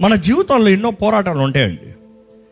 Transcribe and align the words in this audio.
మన 0.00 0.14
జీవితంలో 0.14 0.68
ఎన్నో 0.68 0.90
పోరాటాలు 0.90 1.38
ఉంటాయండి. 1.38 1.94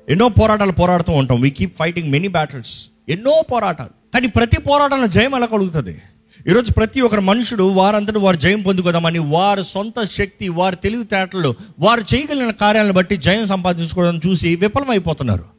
ఎన్నో 0.08 0.28
పోరాటాలు 0.28 0.72
పోరాడుతూ 0.72 1.12
ఉంటాం. 1.12 1.40
We 1.40 1.50
keep 1.50 1.78
fighting 1.78 2.10
many 2.10 2.28
battles 2.28 2.88
ఎన్నో 3.08 3.44
పోరాటాలు. 3.52 4.12
కానీ 4.14 4.28
ప్రతి 4.28 4.60
పోరాటంలో 4.60 5.06
జయం 5.06 5.34
ఎలా 5.34 5.46
కలుగుతుంది? 5.46 6.02
ఈరోజు 6.48 6.72
ప్రతి 6.72 7.00
ఒక్కరు 7.00 7.20
మనుషుడు 7.20 7.64
వారంతటి 7.64 8.18
వారు 8.18 8.36
జయం 8.36 8.62
పొందుకోదామని 8.62 9.18
వారి 9.18 9.64
సొంత 9.64 10.02
శక్తి 10.02 10.48
వారి 10.48 10.76
తెలివితేటలు 10.76 11.54
వారు 11.78 12.14
చేయగలిగిన 12.14 12.50
కార్యాలను 12.50 12.92
బట్టి 12.92 13.16
జయం 13.16 13.46
సంపాదించుకోవడం 13.46 14.20
చూసి 14.26 14.56
విఫలమైపోతున్నారు. 14.56 15.55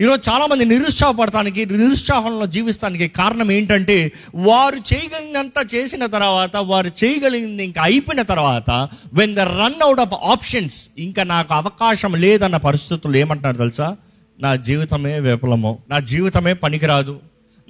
ఈరోజు 0.00 0.30
చాలామంది 0.30 0.64
నిరుత్సాహపడటానికి 0.64 1.66
నిరుత్సాహంలో 1.66 2.46
జీవిస్తానికి 2.46 3.08
కారణం 3.08 3.52
ఏంటంటే 3.52 4.12
వారు 4.34 4.76
చేయగలిగినంత 4.76 5.74
చేసిన 5.74 6.06
తర్వాత 6.06 6.56
వారు 6.56 6.90
చేయగలిగింది 7.04 7.64
ఇంకా 7.64 7.82
అయిపోయిన 7.82 8.22
తర్వాత 8.22 8.88
when 9.12 9.34
the 9.36 9.40
run 9.40 9.82
out 9.82 10.00
of 10.00 10.12
options 10.24 10.90
ఇంకా 10.98 11.22
నాకు 11.22 11.54
అవకాశం 11.54 12.14
లేదన్న 12.14 12.56
పరిస్థితులు 12.56 13.16
ఏమంటున్నారు 13.16 13.56
తెలుసా? 13.56 13.96
నా 14.40 14.56
జీవితమే 14.56 15.20
విఫలము. 15.20 15.78
నా 15.88 15.98
జీవితమే 15.98 16.52
పనికిరాదు. 16.52 17.18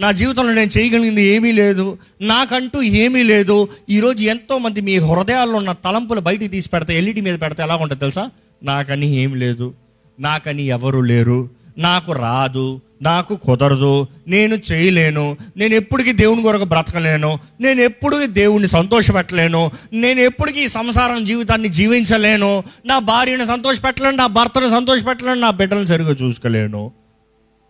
నా 0.00 0.12
జీవితంలో 0.12 0.54
నేను 0.54 0.78
చేయగలిగింది 0.78 1.22
ఏమీ 1.22 1.52
లేదు. 1.52 1.98
నాకంటూ 2.20 2.82
ఏమీ 2.82 3.22
లేదు. 3.22 3.68
ఈరోజు 3.90 4.22
ఎంతోమంది 4.22 4.80
మీ 4.80 4.98
హృదయాల్లో 4.98 5.56
ఉన్న 5.56 5.72
తలంపులు 5.72 6.20
బయటికి 6.20 6.48
తీసి 6.48 6.68
పెడితే 6.68 6.98
ఎల్ఈడి 6.98 7.20
మీద 7.20 7.40
పెడితే 7.40 7.62
ఎలా 7.62 7.76
ఉంటుంది 7.76 8.00
తెలుసా? 8.00 8.30
నాకని 8.62 9.16
ఏం 9.16 9.34
లేదు. 9.34 9.74
నాకని 10.20 10.62
ఎవరు 10.62 11.00
లేరు. 11.00 11.65
నాకు 11.78 12.12
రాదు 12.12 12.80
నాకు 13.02 13.36
కుదరదు 13.36 14.08
నేను 14.28 14.54
చేయలేను 14.54 15.36
నేను 15.56 15.74
ఎప్పటికీ 15.74 16.12
దేవుని 16.12 16.42
కొరకు 16.42 16.64
బ్రతకలేను 16.64 17.38
నేను 17.60 17.80
ఎప్పటికీ 17.80 18.26
దేవుణ్ణి 18.26 18.68
సంతోషపెట్టలేను 18.68 19.70
నేను 19.92 20.20
ఎప్పటికీ 20.20 20.60
ఈ 20.60 20.68
సంసారం 20.68 21.24
జీవితాన్ని 21.24 21.68
జీవించలేను 21.68 22.64
నా 22.86 22.98
భార్యను 22.98 23.44
సంతోషపెట్టలేను 23.44 24.16
నా 24.16 24.26
భర్తను 24.26 24.70
సంతోషపెట్టలేను 24.70 25.40
నా 25.40 25.50
బిడ్డలను 25.50 25.84
సరిగ్గా 25.84 26.14
చూసుకోలేను. 26.22 26.92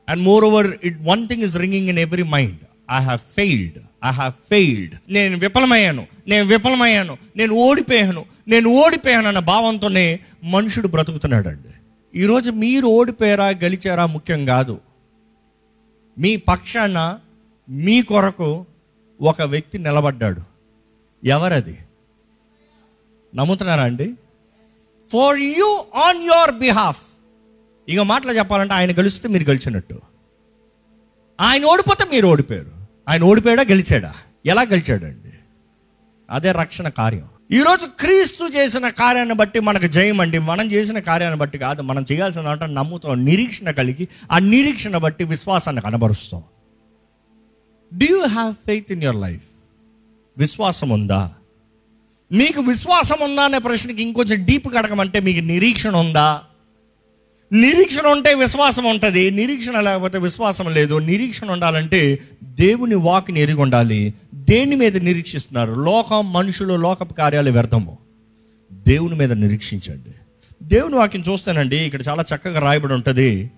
And 0.09 0.23
moreover 0.45 0.67
it 0.85 0.99
one 1.03 1.29
thing 1.29 1.43
is 1.43 1.57
ringing 1.57 1.89
in 1.89 1.99
every 1.99 2.23
mind 2.23 2.59
I 2.91 3.03
have 3.03 3.19
failed 3.19 3.79
I 4.05 4.11
have 4.11 4.33
failed 4.51 4.95
నేను 5.09 5.39
విఫలమయ్యాను 5.39 6.07
నేను 6.29 6.45
విఫలమయ్యాను 6.45 7.17
నేను 7.37 7.55
ఓడిపోయాను 7.55 8.25
నేను 8.49 8.71
ఓడిపోయాను 8.71 9.29
అన్న 9.29 9.39
భావంతోనే 9.39 10.21
మనుషుడు 10.45 10.89
బ్రతుకుతున్నాడండి. 10.89 11.69
ఈరోజు 12.17 12.51
మీరు 12.51 12.87
ఓడిపోయారా 12.87 13.49
గెలిచారా 13.49 14.07
ముఖ్యం 14.07 14.45
కాదు. 14.45 14.81
మీ 16.19 16.37
పక్షాన 16.37 17.19
మీ 17.69 18.03
కొరకు 18.03 18.67
ఒక 19.21 19.43
వ్యక్తి 19.43 19.79
నిలబడ్డాడు. 19.79 20.41
ఎవరది? 21.25 21.79
నమ్ముతున్నారా 23.35 23.83
అండి? 23.83 24.15
For 25.13 25.39
you 25.39 25.87
on 25.95 26.25
your 26.25 26.51
behalf 26.51 27.03
ఇక 27.89 28.01
మాటలు 28.01 28.33
చెప్పాలంటే 28.33 28.75
ఆయన 28.75 28.91
గెలిస్తే 28.91 29.29
మీరు 29.29 29.45
గెలిచినట్టు. 29.45 30.01
ఆయన 31.41 31.65
ఓడిపోతే 31.65 32.05
మీరు 32.05 32.27
ఓడిపోయారు. 32.27 32.73
ఆయన 33.09 33.23
ఓడిపోయాడా 33.23 33.63
గెలిచాడా? 33.63 34.15
ఎలా 34.47 34.63
గెలిచాడండి? 34.63 35.33
అదే 36.31 36.53
రక్షణ 36.53 36.89
కార్యం. 36.89 37.29
ఈరోజు 37.53 37.87
క్రీస్తు 37.87 38.45
చేసిన 38.45 38.89
కార్యాన్ని 38.89 39.35
బట్టి 39.35 39.61
మనకు 39.61 39.87
జయం 39.87 40.21
అండి. 40.21 40.39
మనం 40.39 40.67
చేసిన 40.67 40.99
కార్యాన్ని 40.99 41.39
బట్టి 41.39 41.59
కాదు 41.59 41.83
మనం 41.83 42.05
చేయాల్సిన 42.13 42.49
అంటే 42.49 42.67
నమ్ముతాం 42.67 43.25
నిరీక్షణ 43.25 43.71
కలిగి 43.71 44.09
ఆ 44.33 44.39
నిరీక్షణ 44.39 44.97
బట్టి 44.97 45.25
విశ్వాసాన్ని 45.25 45.83
కనబరుస్తాం. 45.83 46.43
Do 47.95 48.07
you 48.11 48.27
have 48.27 48.55
faith 48.55 48.93
in 48.93 49.03
your 49.03 49.17
life 49.17 49.45
విశ్వాసం 50.39 50.89
ఉందా? 50.89 51.33
మీకు 52.33 52.61
విశ్వాసం 52.61 53.17
ఉందా 53.21 53.43
అనే 53.43 53.59
ప్రశ్నకి 53.59 54.03
ఇంకొంచెం 54.03 54.45
డీప్ 54.45 54.75
కడకమంటే 54.75 55.21
మీకు 55.21 55.41
నిరీక్షణ 55.41 55.97
ఉందా? 55.97 56.43
నిరీక్షణ 57.53 58.07
ఉంటే 58.07 58.35
విశ్వాసం 58.35 58.85
ఉంటుంది 58.85 59.31
నిరీక్షణ 59.31 59.81
లేకపోతే 59.81 60.19
విశ్వాసం 60.19 60.75
లేదు. 60.75 60.99
నిరీక్షణ 60.99 61.51
ఉండాలంటే 61.51 62.19
దేవుని 62.43 62.95
వాక్ని 62.95 63.41
ఎరిగి 63.41 63.57
ఉండాలి. 63.57 64.15
దేని 64.35 64.77
మీద 64.77 64.97
నిరీక్షిస్తున్నారు? 64.97 65.73
లోకం 65.73 66.33
మనుషులు 66.33 66.75
లోకపు 66.75 67.15
కార్యాలు 67.15 67.51
వ్యర్థము. 67.51 67.99
దేవుని 68.73 69.15
మీద 69.15 69.33
నిరీక్షించండి. 69.33 70.11
దేవుని 70.63 70.95
వాక్యం 70.95 71.23
చూస్తానండి 71.33 71.77
ఇక్కడ 71.77 72.01
చాలా 72.09 72.25
చక్కగా 72.35 72.61
రాయబడి 72.61 72.95
ఉంటుంది. 72.95 73.51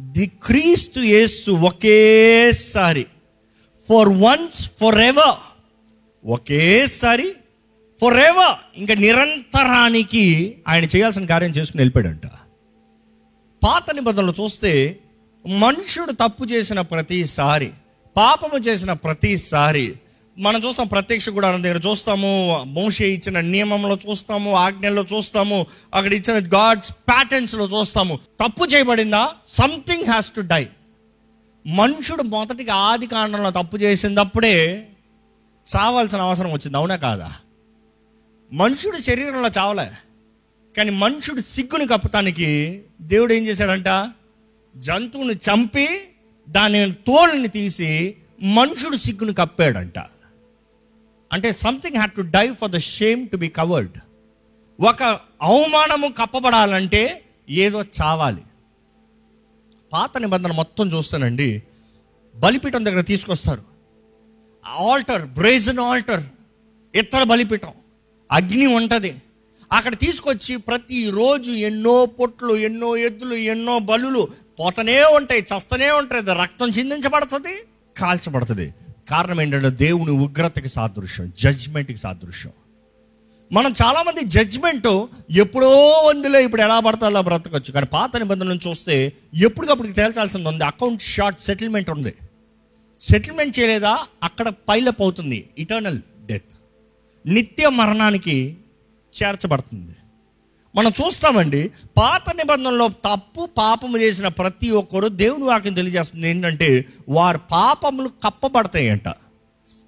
ది 0.00 0.26
క్రీస్తు 0.26 1.00
యేసు 1.00 1.50
ఒకేసారి 1.50 3.06
ఫర్ 3.88 4.08
వన్స్ 4.08 4.70
ఫర్ 4.80 4.98
ఎవర్ 4.98 5.38
ఒకేసారి 6.24 7.32
ఫర్ 8.00 8.14
ఎవర్ 8.14 8.78
ఇంకా 8.78 8.94
నిరంతరానికి 8.94 10.54
ఆయన 10.68 10.84
చేయాల్సిన 10.84 11.26
కార్యం 11.26 11.50
చేసుకుని 11.50 11.80
వెళ్ళిపోయాడంట. 11.80 12.22
పాత 13.64 13.90
నిబంధనలు 13.90 14.32
చూస్తే 14.42 15.00
మనుషుడు 15.46 16.12
తప్పు 16.12 16.44
చేసిన 16.44 16.80
ప్రతిసారి 16.80 17.72
పాపము 18.16 18.58
చేసిన 18.58 18.92
ప్రతిసారి 18.92 19.94
మనం 20.38 20.60
చూస్తాం 20.64 20.86
ప్రత్యక్ష 20.86 21.28
గుడారం 21.30 21.64
దగ్గర 21.64 21.80
చూస్తాము 21.86 22.64
మోషే 22.66 23.08
ఇచ్చిన 23.08 23.40
నియమంలో 23.40 23.98
చూస్తాము 24.10 24.54
ఆజ్ఞల్లో 24.54 25.04
చూస్తాము 25.12 25.66
అక్కడ 25.94 26.14
ఇచ్చిన 26.14 26.46
గాడ్స్ 26.46 26.92
ప్యాటర్న్స్లో 26.92 27.64
చూస్తాము. 27.64 28.16
తప్పు 28.16 28.64
చేయబడిందా? 28.64 29.28
సంథింగ్ 29.48 30.04
హ్యాస్ 30.04 30.30
టు 30.30 30.40
డై 30.40 30.66
మనుషుడు 31.66 32.22
మొదటిగా 32.22 32.74
ఆది 32.74 33.06
కాండంలో 33.06 33.50
తప్పు 33.50 33.76
చేసినప్పుడే 33.76 34.88
చావాల్సిన 35.76 36.20
అవసరం 36.20 36.52
వచ్చింది 36.52 36.76
అవునా 36.76 36.96
కాదా? 36.96 37.32
మనుషుడు 38.52 38.98
శరీరంలో 38.98 39.48
చావలే. 39.58 39.90
కానీ 40.76 40.90
మనుషుడు 40.90 41.40
సిగ్గుని 41.40 41.86
కప్పటానికి 41.86 42.82
దేవుడు 43.00 43.32
ఏం 43.32 43.46
చేశాడంట? 43.46 44.12
జంతువుని 44.76 45.34
చంపి 45.34 45.88
దాని 46.48 46.92
తోళ్ళని 46.92 47.48
తీసి 47.48 48.16
మనుషుడు 48.42 48.96
సిగ్గుని 48.96 49.34
కప్పాడంట. 49.34 49.98
అంటే 51.32 51.52
something 51.52 51.96
had 51.96 52.12
to 52.12 52.20
die 52.20 52.52
for 52.52 52.70
the 52.70 52.78
shame 52.78 53.28
to 53.28 53.36
be 53.36 53.48
covered 53.48 53.90
ఒక 54.80 55.02
అవమానము 55.42 56.08
కప్పబడాలంటే 56.08 57.24
ఏదో 57.50 57.82
చావాలి. 57.82 58.42
పాత 59.92 60.18
నిబంధన 60.18 60.52
మొత్తం 60.52 60.88
చూస్తానండి. 60.88 61.62
బలిపీఠం 62.36 62.84
దగ్గర 62.84 63.00
తీసుకొస్తారు. 63.00 63.62
ఆల్టర్ 64.66 65.26
బ్రేజన్ 65.26 65.78
ఆల్టర్ 65.78 66.22
ఇతర 66.94 67.22
బలిపీఠం. 67.22 67.72
అగ్ని 68.32 68.66
ఉంటుంది. 68.66 69.14
అక్కడ 69.72 69.94
తీసుకొచ్చి 69.94 70.56
ప్రతిరోజు 70.56 71.50
ఎన్నో 71.50 72.06
పొట్లు 72.06 72.56
ఎన్నో 72.56 72.96
ఎద్దులు 72.96 73.34
ఎన్నో 73.34 73.78
బలులు 73.78 74.28
పోతనే 74.60 75.02
ఉంటాయి 75.02 75.40
చస్తనే 75.42 75.90
ఉంటాయి. 75.90 76.24
రక్తం 76.42 76.68
చిందించబడుతుంది. 76.68 77.58
కాల్చబడుతుంది. 77.96 78.74
కారణం 79.10 79.40
ఏంటంటే 79.40 79.70
దేవుని 79.70 80.10
ఉగ్రతకి 80.10 80.68
సాదృశ్యం 80.68 81.32
జడ్జ్మెంట్కి 81.38 81.98
సాదృశ్యం. 81.98 82.52
మనం 83.52 83.74
చాలామంది 83.84 84.24
జడ్జ్మెంట్ 84.24 85.06
ఎప్పుడో 85.30 85.68
ఉందిలే 85.88 86.44
ఇప్పుడు 86.44 86.62
ఎలా 86.62 86.80
పడతా 86.80 87.06
అలా 87.06 87.20
బ్రతకొచ్చు. 87.20 87.72
కానీ 87.72 87.86
పాత 87.86 88.16
నిబంధనలను 88.16 88.60
చూస్తే 88.68 89.12
ఎప్పటికప్పుడు 89.34 89.92
తేల్చాల్సింది 89.92 90.48
ఉంది. 90.48 90.64
అకౌంట్ 90.64 91.02
షార్ట్ 91.02 91.40
సెటిల్మెంట్ 91.40 91.90
ఉంది. 91.90 92.14
సెటిల్మెంట్ 93.00 93.60
చేయలేదా? 93.60 93.98
అక్కడ 94.22 94.48
పైలప్ 94.48 95.02
అవుతుంది. 95.02 95.48
Eternal 95.58 95.98
death. 96.26 96.52
నిత్య 97.26 97.68
మరణానికి 97.68 98.56
చేర్చబడుతుంది. 99.22 99.96
మనం 100.76 100.92
చూస్తామండి 101.04 101.70
పాత 101.96 102.30
నిబంధనలో 102.30 102.88
తప్పు 102.88 103.46
పాపము 103.58 103.98
చేసిన 103.98 104.28
ప్రతి 104.28 104.70
ఒక్కరు 104.70 105.08
దేవుని 105.08 105.44
వాక్యం 105.44 105.74
తెలియజేస్తుంది 105.74 106.28
ఏంటంటే 106.28 106.84
వారు 107.08 107.38
పాపములు 107.38 108.08
కప్పబడతాయంట. 108.08 109.08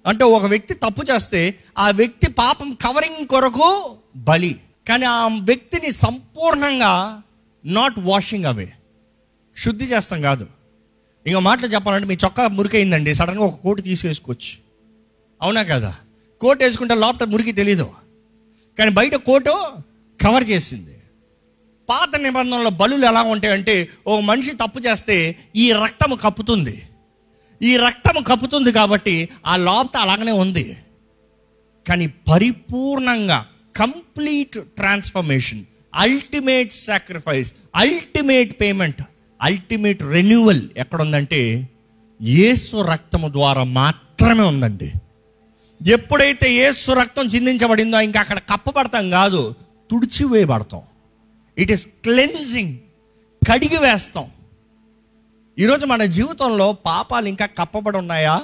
అంటే 0.07 0.23
ఒక 0.23 0.45
వ్యక్తి 0.45 0.73
తప్పు 0.73 1.03
చేస్తే 1.11 1.55
ఆ 1.77 1.91
వ్యక్తి 1.91 2.31
పాపం 2.31 2.77
కవరింగ్ 2.81 3.27
కొరకు 3.27 3.95
బలి. 4.15 4.59
కానీ 4.89 5.05
ఆ 5.05 5.27
వ్యక్తిని 5.27 5.91
సంపూర్ణంగా 5.91 7.21
నాట్ 7.65 7.99
వాషింగ్ 7.99 8.45
అవే 8.45 8.73
శుద్ధి 9.57 9.85
చేస్తాం 9.85 10.21
కాదు. 10.21 10.47
ఇంకో 11.27 11.39
మాటలు 11.39 11.67
చెప్పాలంటే 11.67 12.07
మీ 12.07 12.17
చొక్కా 12.25 12.47
మురికైందండి 12.47 13.15
సడన్గా 13.15 13.43
ఒక 13.43 13.55
కోటు 13.55 13.81
తీసేసుకోవచ్చు. 13.81 14.57
అవునా 15.41 15.63
కదా? 15.63 15.95
కోట్ 16.41 16.63
వేసుకుంటే 16.63 16.95
లోపల 16.95 17.25
మురికి 17.25 17.51
తెలీదు. 17.51 17.91
కానీ 18.77 18.91
బయట 18.99 19.15
కోటు 19.29 19.55
కవర్ 20.19 20.45
చేసింది. 20.51 20.95
పాత 21.89 22.11
నిబంధనలో 22.15 22.69
బలులు 22.69 23.05
ఎలా 23.11 23.21
ఉంటాయంటే 23.33 23.75
ఓ 24.07 24.19
మనిషి 24.29 24.51
తప్పు 24.61 24.79
చేస్తే 24.79 25.15
ఈ 25.55 25.65
రక్తము 25.83 26.15
కప్పుతుంది. 26.15 26.75
ఈ 27.61 27.71
రక్తము 27.77 28.21
కప్పుతుంది 28.29 28.71
కాబట్టి 28.71 29.15
ఆ 29.45 29.55
లోపట 29.67 29.97
అలాగనే 29.97 30.31
ఉంది. 30.43 30.65
కానీ 31.87 32.07
పరిపూర్ణంగా 32.07 33.39
complete 33.75 34.57
transformation 34.77 35.63
ultimate 35.95 36.73
sacrifice 36.73 37.53
ultimate 37.75 38.51
payment 38.61 39.01
ultimate 39.41 40.01
renewal 40.15 40.63
ఎక్కడ 40.77 40.99
ఉందంటే 41.01 41.41
యేసు 42.21 42.77
రక్తము 42.91 43.27
ద్వారా 43.37 43.63
మాత్రమే 43.63 44.43
ఉందండి. 44.43 44.89
ఎప్పుడైతే 45.87 46.53
ఏసు 46.53 46.91
రక్తం 46.91 47.25
చిందించబడిందో 47.25 47.99
ఇంకా 47.99 48.19
అక్కడ 48.19 48.39
కప్పబడతాం 48.39 49.09
కాదు 49.09 49.55
తుడిచివేయబడతాం. 49.91 50.81
ఇట్ 51.57 51.71
ఈస్ 51.71 51.87
క్లెన్జింగ్ 51.87 52.77
కడిగి 53.51 53.77
వేస్తాం. 53.77 54.31
ఈరోజు 55.59 55.85
మన 55.85 56.05
జీవితంలో 56.05 56.73
పాపాలు 56.73 57.27
ఇంకా 57.27 57.45
కప్పబడి 57.45 57.97
ఉన్నాయా? 57.97 58.41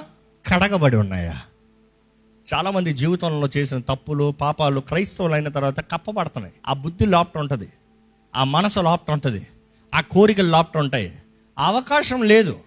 కడగబడి 0.52 0.96
ఉన్నాయా? 0.96 1.42
చాలామంది 2.54 2.92
జీవితంలో 2.92 3.48
చేసిన 3.56 3.78
తప్పులు 3.78 4.34
పాపాలు 4.40 4.80
క్రైస్తవులు 4.80 5.32
అయిన 5.32 5.48
తర్వాత 5.48 5.80
కప్పబడుతున్నాయి. 5.80 6.54
ఆ 6.66 6.72
బుద్ధి 6.72 7.06
లోపట 7.06 7.38
ఉంటుంది. 7.38 7.68
ఆ 8.36 8.44
మనసు 8.44 8.80
లోపట 8.80 9.10
ఉంటుంది. 9.10 9.46
ఆ 9.94 10.00
కోరికలు 10.00 10.50
లోపట 10.50 10.78
ఉంటాయి. 10.78 11.12
అవకాశం 11.58 12.22
లేదు. 12.22 12.58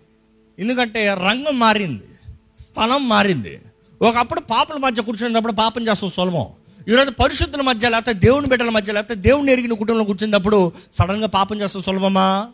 ఎందుకంటే 0.60 1.08
రంగం 1.10 1.60
మారింది. 1.60 2.34
స్థలం 2.60 3.10
మారింది. 3.10 3.62
ఒకప్పుడు 4.02 4.40
పాపల 4.40 4.78
మధ్య 4.78 5.04
కూర్చున్నప్పుడు 5.04 5.54
పాపం 5.54 5.88
చేస్తాం 5.88 6.10
సులభం 6.10 6.46
ఈరోజు 6.88 7.12
పరిశుద్ధుల 7.12 7.62
మధ్య 7.62 7.90
లేకపోతే 7.90 8.20
దేవుని 8.20 8.48
బిడ్డల 8.48 8.70
మధ్య 8.70 8.94
లేకపోతే 8.94 9.16
దేవుని 9.16 9.52
ఎరిగిన 9.52 9.74
కుటుంబంలో 9.74 10.06
కూర్చున్నప్పుడు 10.06 10.72
సడన్గా 10.94 11.28
పాపం 11.28 11.62
చేస్తాం 11.62 11.84
సులభమా 11.84 12.48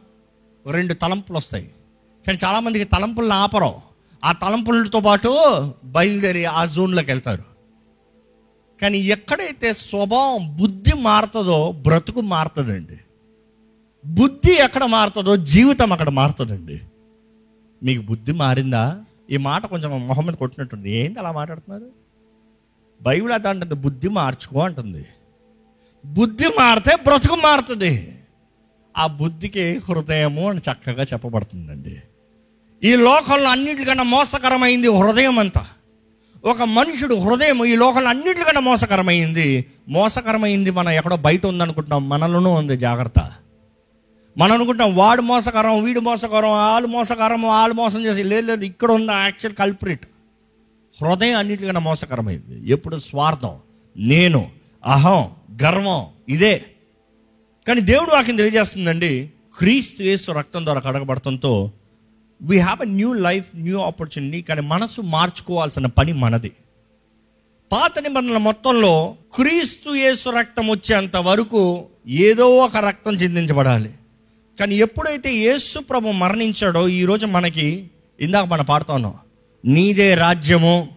రెండు 0.72 0.94
తలంపులు 0.94 1.38
వస్తాయి. 1.38 1.72
కానీ 2.28 2.38
చాలామందికి 2.46 2.86
తలంపులను 2.86 3.34
ఆపరం. 3.34 3.74
ఆ 4.26 4.32
తలంపులతో 4.32 5.00
పాటు 5.00 5.36
బయలుదేరి 5.84 6.46
ఆ 6.46 6.66
జోన్లోకి 6.66 7.12
వెళ్తారు. 7.12 7.44
కానీ 8.82 8.98
ఎక్కడైతే 8.98 9.74
స్వభావం 9.74 10.56
బుద్ధి 10.56 10.96
మారుతుందో 10.96 11.72
బ్రతుకు 11.72 12.22
మారుతుందండి. 12.22 13.00
బుద్ధి 14.06 14.54
ఎక్కడ 14.54 14.84
మారుతుందో 14.84 15.36
జీవితం 15.36 15.94
అక్కడ 15.94 16.10
మారుతుందండి. 16.10 16.82
మీకు 17.84 18.02
బుద్ధి 18.02 18.32
మారిందా? 18.32 19.05
ఈ 19.30 19.38
మాట 19.38 19.66
కొంచెం 19.66 20.08
మొహమ్మద్ 20.08 20.36
కొట్టినట్టుంది. 20.36 20.92
ఏంటి 20.92 21.20
అలా 21.20 21.32
మాట్లాడుతున్నారు? 21.32 21.92
బైబిల్ 23.02 23.32
అదే 23.32 23.48
అంటుంది 23.48 23.76
బుద్ధి 23.76 24.10
మార్చుకో 24.10 24.60
అంటుంది. 24.60 25.06
బుద్ధి 26.06 26.48
మారితే 26.48 26.96
బ్రతుకు 26.96 27.36
మారుతుంది. 27.36 28.20
ఆ 28.98 29.08
బుద్ధికి 29.08 29.82
హృదయము 29.90 30.50
అని 30.50 30.60
చక్కగా 30.60 31.04
చెప్పబడుతుందండి. 31.04 31.98
ఈ 32.84 32.96
లోకంలో 32.96 33.50
అన్నిటికన్నా 33.50 34.04
మోసకరమైంది 34.04 34.88
హృదయం 34.88 35.40
అంతా. 35.40 35.68
ఒక 36.44 36.62
మనుషుడు 36.62 37.16
హృదయం 37.16 37.66
ఈ 37.66 37.76
లోకంలో 37.76 38.10
అన్నిటికన్నా 38.10 38.62
మోసకరమైంది. 38.62 39.66
మోసకరమైంది 39.90 40.72
మనం 40.72 40.90
ఎక్కడో 40.90 41.18
బయట 41.18 41.46
ఉందనుకుంటున్నాం 41.46 42.10
మనలోనూ 42.10 42.50
ఉంది 42.50 42.78
జాగ్రత్త. 42.78 43.32
మనం 44.38 44.52
అనుకుంటాం 44.52 44.96
వాడు 44.96 45.22
మోసకరం 45.22 45.84
వీడు 45.84 46.00
మోసకరం 46.00 46.50
వాళ్ళు 46.50 46.88
మోసకరం 46.88 47.42
వాళ్ళు 47.42 47.76
మోసం 47.76 48.06
చేసి 48.06 48.24
లేదు 48.24 48.48
లేదు 48.48 48.64
ఇక్కడ 48.64 48.92
ఉన్న 48.92 49.12
యాక్చువల్ 49.12 49.56
కల్ప్రిట్ 49.56 50.06
హృదయం 51.04 51.38
అన్నిటికన్నా 51.38 51.82
మోసకరమైంది. 51.82 52.70
ఎప్పుడు 52.70 52.98
స్వార్థం 52.98 53.56
నేను 53.98 54.52
అహం 54.86 55.30
గర్వం 55.64 56.06
ఇదే. 56.30 56.66
కానీ 57.68 57.82
దేవుడు 57.82 58.12
వాక్యం 58.12 58.36
తెలియజేస్తుందండి 58.36 59.30
క్రీస్తు 59.58 60.04
యేసు 60.04 60.32
రక్తం 60.32 60.66
ద్వారా 60.66 60.80
కడగబడటంతో 60.80 61.72
we 62.42 62.60
have 62.60 62.82
a 62.82 62.86
new 62.86 63.14
life 63.14 63.48
new 63.56 63.80
opportunity 63.80 64.42
కానీ 64.42 64.62
మనసు 64.62 65.02
మార్చుకోవాల్సిన 65.02 65.86
పని 65.86 66.14
మనది. 66.14 66.52
పాత 67.72 68.00
నిబంధనల 68.00 68.38
మొత్తంలో 68.38 69.16
క్రీస్తు 69.36 69.90
యేసు 69.90 70.30
రక్తం 70.30 70.68
వచ్చేంత 70.68 71.18
వరకు 71.18 71.86
ఏదో 72.08 72.58
ఒక 72.58 72.78
రక్తం 72.78 73.14
చిందించబడాలి. 73.14 73.94
కానీ 74.60 74.76
ఎప్పుడైతే 74.76 75.34
యేసు 75.34 75.80
ప్రభు 75.80 76.10
మరణించాడో 76.10 76.88
ఈరోజు 76.88 77.26
మనకి 77.26 77.90
ఇందాక 78.20 78.46
మనం 78.46 78.66
పాడుతా 78.66 78.94
ఉన్నాం 78.94 79.14
నీదే 79.66 80.14
రాజ్యము 80.16 80.90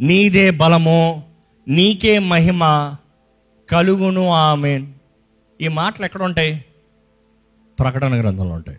నీదే 0.00 0.50
బలము 0.50 1.32
నీకే 1.68 2.18
మహిమ 2.18 2.94
కలుగును 3.70 4.28
ఆమెన్. 4.28 4.92
ఈ 5.60 5.68
మాటలు 5.68 6.04
ఎక్కడ 6.04 6.22
ఉంటాయి 6.22 6.64
ప్రకటన 7.78 8.20
గ్రంథంలో 8.20 8.54
ఉంటాయి. 8.54 8.78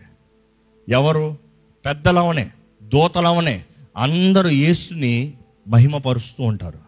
ఎవరు? 0.88 1.38
పెద్దలవనే 1.86 2.50
దూతలవనే 2.82 3.64
అందరూ 3.96 4.48
యేసుని 4.48 5.32
మహిమపరుస్తూ 5.68 6.44
ఉంటారు. 6.44 6.78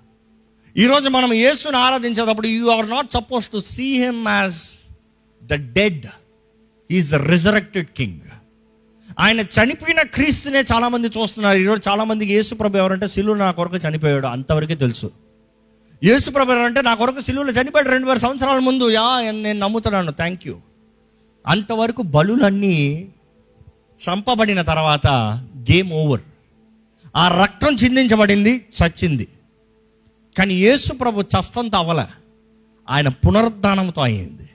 ఈరోజు 0.76 1.08
మనం 1.08 1.32
యేసుని 1.32 1.76
ఆరాధించేటప్పుడు 1.76 2.46
you 2.46 2.68
are 2.68 2.90
not 2.90 3.12
suppose 3.12 3.46
to 3.46 3.58
see 3.58 4.04
him 4.04 4.28
as 4.28 4.78
the 5.46 5.54
dead 5.54 6.06
is 6.90 7.12
the 7.12 7.14
resurrected 7.14 7.86
king. 7.86 8.20
ఆయన 9.18 9.40
చనిపోయిన 9.40 10.02
క్రీస్తునే 10.02 10.60
చాలామంది 10.60 11.08
చూస్తున్నారు. 11.08 11.58
ఈరోజు 11.58 11.88
చాలామందికి 11.88 12.32
యేసుప్రభు 12.32 12.76
ఎవరంటే 12.76 13.06
సిలువు 13.06 13.36
నా 13.36 13.50
కొరకు 13.50 13.76
చనిపోయాడు. 13.76 14.26
అంతవరకే 14.26 14.74
తెలుసు. 14.74 15.10
యేసుప్రభు 16.04 16.52
ఎవరంటే 16.52 16.82
నా 16.82 16.94
కొరకు 16.94 17.20
సిలువులో 17.20 17.52
చనిపోయాడు 17.52 17.88
రెండు 17.88 18.06
వేల 18.06 18.16
సంవత్సరాల 18.16 18.58
ముందు. 18.58 18.90
యా 18.90 19.30
నేను 19.30 19.58
నమ్ముతున్నాను. 19.58 20.12
థ్యాంక్ 20.12 20.46
యూ 20.46 20.56
అంతవరకు 21.46 22.02
బలులన్నీ 22.02 23.08
చంపబడిన 24.04 24.62
తర్వాత 24.62 25.06
గేమ్ 25.56 25.92
ఓవర్. 25.92 26.20
ఆ 27.16 27.42
రక్తం 27.42 27.74
చిందించబడింది 27.74 28.64
చచ్చింది. 28.82 29.28
కానీ 30.38 30.54
యేసు 30.54 30.92
ప్రభు 30.92 31.20
చస్తంతో 31.22 31.78
అవ్వలే. 31.78 32.06
ఆయన 32.90 33.08
పునరుద్ధానంతో 33.08 34.02
అయ్యింది 34.02 34.48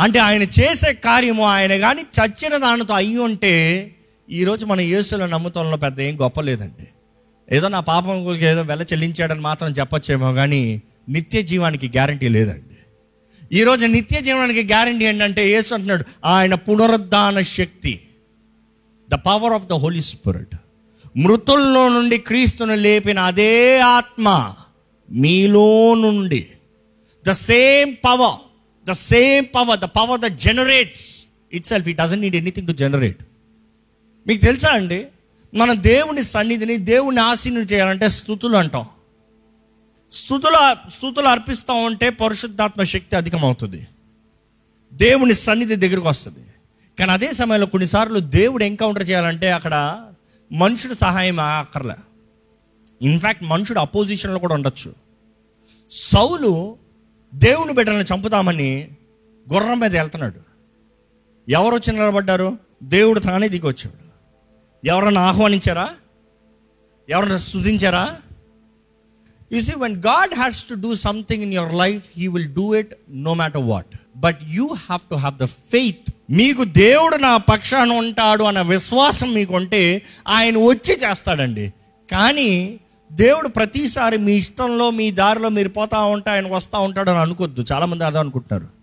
అంటే 0.00 0.18
ఆయన 0.18 0.42
చేసే 0.42 0.92
కార్యము 0.92 1.42
ఆయన 1.42 1.76
కానీ 1.78 2.02
చచ్చిన 2.02 2.56
దానితో 2.56 2.94
అయ్యి 2.94 3.18
ఉంటే 3.18 3.54
ఈరోజు 4.30 4.66
మన 4.66 4.80
యేసులో 4.80 5.26
నమ్ముతంలో 5.26 5.76
పెద్ద 5.76 6.00
ఏం 6.00 6.20
గొప్ప 6.20 6.40
లేదండి. 6.40 6.86
ఏదో 7.52 7.68
నా 7.68 7.80
పాపం 7.80 8.36
ఏదో 8.36 8.62
వెల 8.62 8.82
చెల్లించాడని 8.82 9.40
మాత్రం 9.40 9.70
చెప్పొచ్చేమో 9.70 10.32
కానీ 10.32 10.82
నిత్య 11.08 11.42
జీవానికి 11.42 11.88
గ్యారంటీ 11.88 12.28
లేదండి. 12.28 12.76
ఈరోజు 13.52 13.86
నిత్య 13.86 14.20
జీవనానికి 14.20 14.62
గ్యారంటీ 14.62 15.04
ఏంటంటే 15.04 15.48
యేసు 15.50 15.74
అంటున్నాడు 15.74 16.04
ఆయన 16.24 16.54
పునరుద్ధాన 16.54 17.40
శక్తి 17.40 18.00
the 19.10 19.14
power 19.14 19.52
of 19.52 19.66
the 19.66 19.72
Holy 19.72 20.00
Spirit 20.00 20.54
మృతుల్లో 21.16 21.88
నుండి 21.88 22.18
క్రీస్తును 22.18 22.74
లేపిన 22.74 23.18
అదే 23.18 23.78
ఆత్మ 23.78 24.54
మీలో 25.10 25.94
నుండి 25.94 26.46
the 27.26 27.30
same 27.30 27.96
power 28.04 28.51
the 28.88 28.90
same 28.90 29.46
power 29.54 29.80
the 29.80 29.84
power 29.84 30.20
the 30.20 30.24
generates 30.24 31.26
itself 31.66 31.88
it 31.88 31.98
doesn't 31.98 32.20
need 32.20 32.36
anything 32.36 32.66
to 32.66 32.72
generate 32.72 33.22
మీకు 34.26 34.44
తెలుసా 34.44 34.68
అండి? 34.68 35.06
మన 35.54 35.72
దేవుని 35.72 36.24
సన్నిధిని 36.24 36.76
దేవుని 36.76 37.20
ఆశీనుడు 37.20 37.64
చేయాలంటే 37.64 38.08
స్థుతులు 38.08 38.56
అంటాం. 38.56 38.86
స్థుతులు 40.12 40.90
స్థుతులు 40.90 41.28
అర్పిస్తూ 41.28 41.72
ఉంటే 41.72 42.10
పరిశుద్ధాత్మ 42.10 42.82
శక్తి 42.82 43.16
అధికమవుతుంది. 43.16 43.86
దేవుని 44.92 45.34
సన్నిధి 45.34 45.76
దగ్గరకు 45.76 46.08
వస్తుంది. 46.08 46.46
కానీ 46.98 47.10
అదే 47.10 47.32
సమయంలో 47.32 47.66
కొన్నిసార్లు 47.66 48.18
దేవుడు 48.18 48.64
ఎన్కౌంటర్ 48.64 49.10
చేయాలంటే 49.10 49.50
అక్కడ 49.52 50.04
మనుషుడు 50.52 50.94
సహాయం 50.94 51.40
అక్కర్లే 51.40 51.94
ఇన్ఫ్యాక్ట్ 53.02 53.42
మనుషుడు 53.42 53.78
అపోజిషన్లో 53.78 54.38
కూడా 54.38 54.54
ఉండొచ్చు. 54.54 54.94
సౌలు 55.90 56.76
దేవుని 57.34 57.72
బిడ్డలను 57.72 58.04
చంపుతామని 58.14 58.88
గుర్రం 59.52 59.80
మీద 59.80 59.96
వెళ్తున్నాడు. 59.96 60.40
ఎవరు 61.48 61.74
వచ్చి 61.74 61.92
నిలబడ్డారు? 61.92 62.58
దేవుడు 62.82 63.20
తానే 63.20 63.48
దిగొచ్చాడు. 63.48 64.02
ఎవరన్నా 64.86 65.20
ఆహ్వానించారా? 65.20 65.90
ఎవరన్నా 67.08 67.36
స్థుతించారా 67.36 68.16
you 69.52 69.60
see 69.60 69.72
when 69.78 69.96
God 69.96 70.34
has 70.34 70.64
to 70.64 70.74
do 70.74 70.94
something 70.94 71.42
in 71.42 71.54
your 71.54 71.74
life 71.74 72.04
he 72.16 72.28
will 72.28 72.54
do 72.54 72.74
it 72.74 72.94
no 73.10 73.34
matter 73.34 73.62
what 73.62 73.86
but 74.16 74.38
you 74.48 74.66
have 74.66 75.00
to 75.10 75.14
have 75.14 75.36
the 75.36 75.44
faith 75.44 76.12
మీకు 76.30 76.64
దేవుడు 76.64 77.16
నా 77.16 77.36
పక్షాన 77.36 77.90
ఉంటాడు 77.90 78.44
అన్న 78.44 78.60
విశ్వాసం 78.60 79.34
మీకు 79.34 79.54
ఉంటే 79.54 80.02
ఆయన 80.28 80.56
వచ్చి 80.56 80.94
చేస్తాడండి. 80.94 81.72
కానీ 82.12 82.80
దేవుడు 83.12 83.48
ప్రతిసారి 83.48 84.18
మీ 84.18 84.32
ఇష్టంలో 84.32 84.90
మీ 84.90 85.10
దారిలో 85.10 85.48
మీరు 85.48 85.68
పోతా 85.68 86.04
ఉంటా 86.04 86.32
ఆయన 86.32 86.54
వస్తూ 86.54 86.80
ఉంటాడు 86.80 87.10
అని 87.10 87.18
అనుకోద్దు. 87.18 87.64
చాలామంది 87.72 88.04
అదే 88.04 88.18
అనుకుంటున్నారు. 88.18 88.82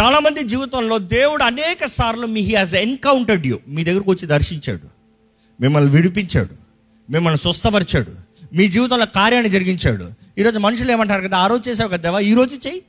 చాలామంది 0.00 0.42
జీవితంలో 0.42 0.98
దేవుడు 0.98 1.42
అనేక 1.42 1.86
సార్లు 1.86 2.26
మీ 2.26 2.40
హీ 2.40 2.54
హాజ్ 2.54 2.74
ఎన్కౌంటర్డ్ 2.74 3.46
యూ 3.46 3.58
మీ 3.68 3.84
దగ్గరకు 3.84 4.10
వచ్చి 4.10 4.26
దర్శించాడు. 4.26 4.88
మిమ్మల్ని 5.60 5.90
విడిపించాడు. 5.90 6.54
మిమ్మల్ని 7.12 7.38
స్వస్థపరిచాడు. 7.38 8.12
మీ 8.56 8.68
జీవితంలో 8.68 9.06
కార్యాన్ని 9.06 9.50
జరిగించాడు. 9.50 10.10
ఈరోజు 10.38 10.58
మనుషులు 10.58 10.92
ఏమంటారు 10.92 11.22
కదా 11.22 11.38
ఆ 11.38 11.46
రోజు 11.46 11.70
చేసావు 11.70 11.88
కదా 11.88 11.96
దేవా 11.96 12.20
ఈ 12.20 12.34
రోజు 12.34 12.56
చెయ్యి 12.56 12.82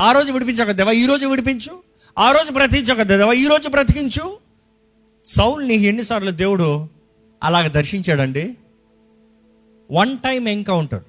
ఆ 0.00 0.12
రోజు 0.12 0.32
విడిపించావు 0.32 0.68
కదా 0.68 0.76
దేవా 0.76 0.92
ఈ 0.92 1.06
రోజు 1.06 1.26
విడిపించు. 1.26 1.82
ఆ 2.18 2.32
రోజు 2.32 2.52
బ్రతికించావు 2.52 2.98
కదా 2.98 3.16
దేవా 3.16 3.32
ఈ 3.32 3.46
రోజు 3.46 3.68
బ్రతికించు. 3.68 4.38
సౌల్ని 5.24 5.74
ఎన్నిసార్లు 5.74 6.30
దేవుడు 6.30 6.88
అలాగ 7.42 7.66
దర్శించాడండి? 7.66 8.56
One 9.92 10.18
time 10.18 10.48
encounter 10.48 11.04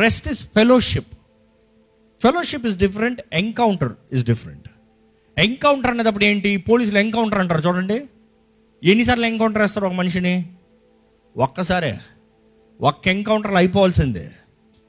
rest 0.00 0.28
is 0.28 0.42
fellowship 0.42 1.06
fellowship 2.22 2.66
is 2.66 2.76
different 2.76 3.20
encounter 3.32 3.92
is 4.12 4.24
different 4.24 4.68
encounter 5.38 5.90
అనేటప్పుడు 5.90 6.24
ఏంటి? 6.24 6.56
పోలీసులు 6.56 6.98
ఎన్కౌంటర్ 6.98 7.38
అంటారు 7.38 7.68
చూడండి. 7.68 8.04
ఎన్నిసార్లు 8.84 9.26
ఎన్కౌంటర్ 9.26 9.62
వేస్తారు 9.62 9.86
ఒక 9.86 9.92
మనిషిని? 9.92 10.50
ఒక్కసారే. 11.36 11.98
ఒక్క 12.80 13.08
ఎన్కౌంటర్లో 13.08 13.56
అయిపోవాల్సిందే. 13.56 14.30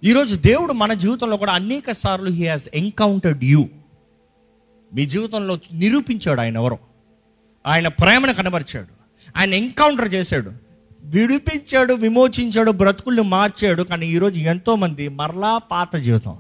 ఈరోజు 0.04 0.36
దేవుడు 0.36 0.74
మన 0.74 0.94
జీవితంలో 0.94 1.38
కూడా 1.38 1.52
అనేక 1.52 1.92
సార్లు 1.92 2.30
హీ 2.30 2.48
హాజ్ 2.48 2.70
ఎన్కౌంటర్డ్ 2.74 3.44
యూ 3.44 3.70
మీ 4.94 5.06
జీవితంలో 5.06 5.60
నిరూపించాడు 5.74 6.42
ఆయన 6.42 6.56
ఎవరో. 6.56 6.80
ఆయన 7.66 7.88
ప్రేమను 7.88 8.34
కనబరిచాడు. 8.34 8.88
ఆయన 9.38 9.54
ఎన్కౌంటర్ 9.54 10.14
చేశాడు. 10.14 10.71
విడిపించాడు 11.04 11.94
విమోచించాడు 11.94 12.72
బ్రతుకుల్ని 12.72 13.22
మార్చాడు. 13.22 13.84
కానీ 13.84 14.08
ఈరోజు 14.08 14.40
ఎంతోమంది 14.40 15.08
మరలా 15.08 15.58
పాత 15.58 15.96
జీవితం. 15.96 16.36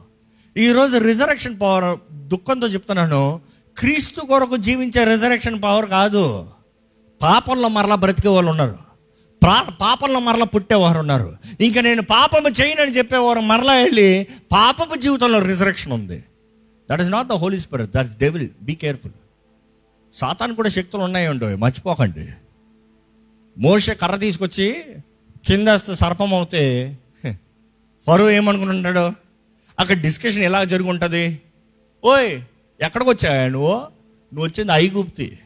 ఈరోజు 0.57 0.97
రిజరక్షన్ 0.97 1.59
పవర్ 1.61 2.13
దుఃఖంతో 2.13 2.67
చెప్తున్నాను. 2.67 3.41
క్రీస్తు 3.77 4.21
కొరకు 4.21 4.57
జీవించే 4.57 5.03
రిజరక్షన్ 5.03 5.63
పవర్ 5.63 5.89
కాదు. 5.89 6.45
పాపంలో 7.21 7.67
మరలా 7.67 7.95
బ్రతికే 7.95 8.29
వాళ్ళు 8.29 8.51
ఉన్నారు. 8.51 8.77
ప్రా 9.43 9.61
పాపంలో 9.81 10.19
మరలా 10.19 10.45
పుట్టేవారు 10.45 10.99
ఉన్నారు. 10.99 11.37
ఇంకా 11.61 11.81
నేను 11.81 12.01
పాపము 12.01 12.47
చేయనని 12.47 12.97
చెప్పేవారు 12.97 13.39
మరలా 13.39 13.73
వెళ్ళి 13.73 14.27
పాపపు 14.51 14.95
జీవితంలో 14.95 15.39
రిజరక్షన్ 15.39 15.93
ఉంది. 15.93 16.23
That 16.91 17.01
is 17.01 17.09
not 17.09 17.27
the 17.27 17.31
Holy 17.31 17.59
Spirit 17.59 17.91
that's 17.95 18.17
devil 18.17 18.49
be 18.61 18.75
careful 18.75 19.13
Satan 20.13 20.55
కూడా 20.55 20.69
శక్తులు 20.69 21.01
ఉన్నాయండి. 21.01 21.45
మర్చిపోకండి. 21.45 22.27
మోషే 23.57 23.93
కర్ర 23.93 24.15
తీసుకొచ్చి 24.15 24.85
కింద 25.47 25.67
సర్పం 25.75 26.33
అవుతే 26.33 26.97
హె, 27.25 27.33
ఫరో 28.07 28.29
ఏమనుకుంటున్నాడు 28.29 29.11
అక్కడ 29.79 29.97
డిస్కషన్ 30.01 30.43
ఎలా 30.43 30.63
జరుగుంటుంది? 30.63 31.41
ఓయ్ 32.03 32.41
ఎక్కడికి 32.81 33.09
వచ్చాయా 33.09 33.47
నువ్వు? 33.47 33.75
నువ్వు 34.31 34.43
వచ్చింది 34.43 34.71
ఐగుప్తి. 34.73 35.39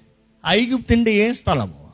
ఐగుప్తి 0.47 0.93
అంటే 0.93 1.13
ఏం 1.13 1.33
స్థలము? 1.33 1.85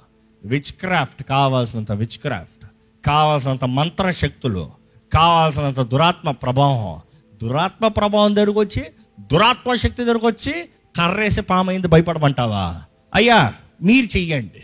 విచ్ 0.44 0.72
క్రాఫ్ట్ 0.74 1.24
కావాల్సినంత 1.24 1.92
విచ్ 1.92 2.18
క్రాఫ్ట్ 2.18 2.66
కావాల్సినంత 3.06 3.66
మంత్ర 3.66 4.12
శక్తులు 4.12 4.72
కావాల్సినంత 5.14 5.80
దురాత్మ 5.80 6.32
ప్రభావం. 6.32 7.02
దురాత్మ 7.44 7.88
ప్రభావం 7.88 8.36
దగ్గరకు 8.36 8.60
వచ్చి 8.60 8.84
దురాత్మ 9.20 9.76
శక్తి 9.76 10.04
దగ్గరకు 10.04 10.28
వచ్చి 10.28 10.52
కర్రేసి 10.98 11.42
పామైంది 11.42 11.88
భయపడమంటావా? 11.88 12.82
అయ్యా 13.14 13.54
మీరు 13.84 14.18
చెయ్యండి. 14.18 14.64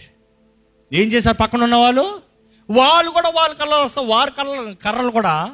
ఏం 0.94 1.08
చేశారు 1.08 1.36
పక్కన 1.36 1.64
ఉన్న 1.64 1.76
వాళ్ళు 1.76 2.22
వాళ్ళు 2.70 3.12
కూడా 3.12 3.30
వాళ్ళ 3.30 3.56
కళ్ళ 3.56 3.76
వస్తే 3.76 4.02
వారి 4.06 4.32
కళ్ళ 4.32 4.74
కర్రలు 4.74 5.12
కూడా 5.12 5.52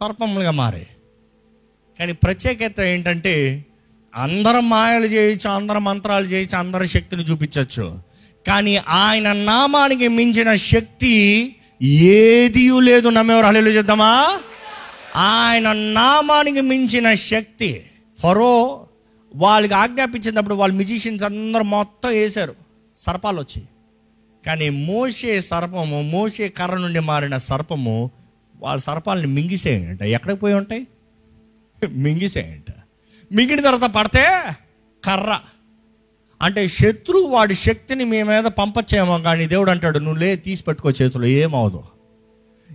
సర్పములుగా 0.00 0.50
మారాయి 0.50 0.86
కానీ 1.98 2.12
ప్రత్యేకత 2.12 2.80
ఏంటంటే 2.80 3.66
అందరం 4.14 4.68
మాయలు 4.68 5.06
చేయొచ్చు 5.06 5.50
అందరం 5.50 5.84
మంత్రాలు 5.84 6.24
చేయొచ్చు 6.24 6.58
అందరి 6.58 6.86
శక్తిని 6.86 7.22
చూపించవచ్చు. 7.22 8.00
కానీ 8.46 8.76
ఆయన 8.76 9.32
నామానికి 9.32 10.08
మించిన 10.08 10.54
శక్తి 10.54 11.14
ఏదీ 11.82 12.80
లేదు. 12.80 13.08
నమ్మేవారు 13.08 13.46
హల్లు 13.46 13.70
చేద్దామా 13.70 14.38
ఆయన 15.16 15.72
నామానికి 15.72 16.60
మించిన 16.60 17.14
శక్తి. 17.14 17.84
ఫరో 18.22 18.86
వాళ్ళకి 19.36 19.74
ఆజ్ఞాపించినప్పుడు 19.74 20.54
వాళ్ళ 20.54 20.74
మ్యూజిషియన్స్ 20.74 21.24
అందరూ 21.24 21.62
మొత్తం 21.62 22.10
వేశారు. 22.10 22.54
సర్పాలు 22.98 23.40
వచ్చి. 23.40 23.62
కానీ 24.46 24.70
మోసే 24.70 25.40
సర్పము 25.40 26.02
మోసే 26.02 26.48
కర్ర 26.48 26.74
నుండి 26.74 27.00
మారిన 27.00 27.36
సర్పము 27.36 28.10
వాళ్ళ 28.56 28.80
సర్పాలని 28.80 29.26
మింగిసేయంట. 29.26 30.02
ఎక్కడికి 30.02 30.40
పోయి 30.40 30.54
ఉంటాయి? 30.54 30.86
మింగిసేయంట. 31.88 32.72
మింగిన 33.32 33.60
తర్వాత 33.60 33.90
పడితే 33.90 34.42
కర్ర. 35.04 35.38
అంటే 36.42 36.68
శత్రువు 36.68 37.26
వాడి 37.26 37.54
శక్తిని 37.54 38.04
మీ 38.04 38.22
మీద 38.22 38.44
పంపచ్చేమో 38.44 39.18
కానీ 39.18 39.46
దేవుడు 39.46 39.70
అంటాడు 39.70 39.98
నువ్వు 39.98 40.20
లే 40.20 40.36
తీసి 40.36 40.64
పెట్టుకో 40.64 40.90
చేతులు 40.90 41.24
ఏమవదు 41.24 41.82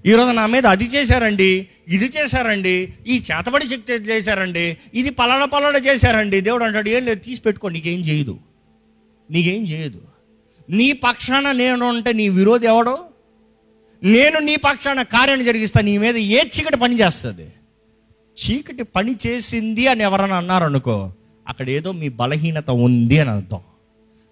ఈరోజు 0.05 0.31
నా 0.31 0.45
మీద 0.45 0.65
అది 0.65 0.83
చేశారండి 0.83 1.67
ఇది 1.87 2.05
చేశారండి 2.05 2.93
ఈ 3.07 3.23
చేతబడి 3.31 3.69
శక్తి 3.69 3.93
చేశారండి 3.93 4.77
ఇది 4.93 5.09
పలానా 5.09 5.45
పలానా 5.45 5.77
చేశారండి. 5.77 6.41
దేవుడు 6.41 6.63
అంటాడు 6.63 6.89
ఏం 6.89 7.05
లేదు 7.05 7.19
తీసి 7.19 7.41
పెట్టుకో 7.41 7.69
నీకేం 7.69 7.99
చేయదు. 7.99 8.39
నీకేం 9.31 9.63
చేయదు. 9.63 10.01
నీ 10.71 10.91
పక్షాన 10.91 11.51
నేను 11.51 11.87
అంటే 11.87 12.13
నీ 12.13 12.29
విరోధి 12.29 12.67
ఎవడో? 12.67 12.99
నేను 14.03 14.39
నీ 14.39 14.55
పక్షాన 14.55 15.01
కార్యాన్ని 15.01 15.45
జరిగిస్తా 15.45 15.81
నీ 15.81 15.97
మీద 15.97 16.17
ఏ 16.17 16.43
చీకటి 16.43 16.77
పని 16.77 16.99
చేస్తుంది? 16.99 17.47
చీకటి 18.41 18.83
పని 18.83 19.15
చేసింది 19.27 19.87
అని 19.87 20.03
ఎవరైనా 20.03 20.37
అన్నారు 20.37 20.65
అనుకో 20.65 21.13
అక్కడ 21.47 21.69
ఏదో 21.69 21.91
మీ 21.91 22.09
బలహీనత 22.09 22.71
ఉంది 22.71 23.19
అని 23.19 23.29
అర్థం. 23.29 23.59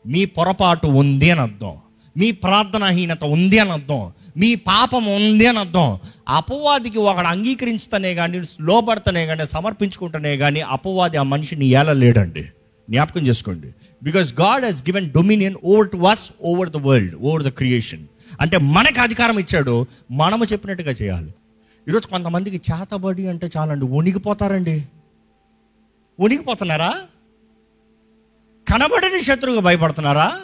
మీ 0.08 0.25
పొరపాటు 0.25 0.88
ఉంది 0.88 1.31
అని 1.31 1.39
అర్థం. 1.39 1.77
మీ 2.17 2.31
ప్రార్థనాహీనత 2.31 3.24
ఉంది 3.24 3.60
అని 3.60 3.72
అర్థం. 3.72 4.12
మీ 4.38 4.55
పాపం 4.55 5.05
ఉంది 5.05 5.48
అని 5.48 5.60
అర్థం. 5.60 6.00
అపవాదికి 6.29 6.98
ఒకడు 6.98 7.27
అంగీకరించుతనే 7.27 8.15
కానీ 8.15 8.41
లోబడతనే 8.62 9.25
కానీ 9.25 9.46
సమర్పించుకుంటనే 9.46 10.38
కానీ 10.38 10.62
అపవాది 10.62 11.17
ఆ 11.17 11.24
మనిషిని 11.24 11.65
ఏలలేడండి. 11.65 12.48
జ్ఞాపకం 12.89 13.27
చేసుకోండి. 13.27 13.69
Because 14.03 14.34
God 14.34 14.65
has 14.65 14.84
given 14.84 15.12
dominion 15.12 15.55
over 15.63 15.89
to 15.89 15.98
us 15.98 16.31
over 16.41 16.69
the 16.69 16.77
world 16.77 17.15
over 17.15 17.43
the 17.43 17.50
creation 17.50 18.08
అంటే 18.41 18.58
మనకు 18.58 19.01
అధికారం 19.01 19.39
ఇచ్చాడు 19.39 19.86
మనము 20.12 20.46
చెప్పినట్టుగా 20.46 20.91
చేయాలి. 20.91 21.34
ఈరోజు 21.88 22.08
కొంతమందికి 22.08 22.62
చేతబడి 22.72 23.27
అంటే 23.27 23.50
చాలండి. 23.58 23.86
వణికిపోతారండి 23.86 24.77
వణిగిపోతున్నారా? 26.19 26.91
కనబడని 28.72 29.19
శత్రువుగా 29.19 29.62
భయపడుతున్నారా? 29.62 30.41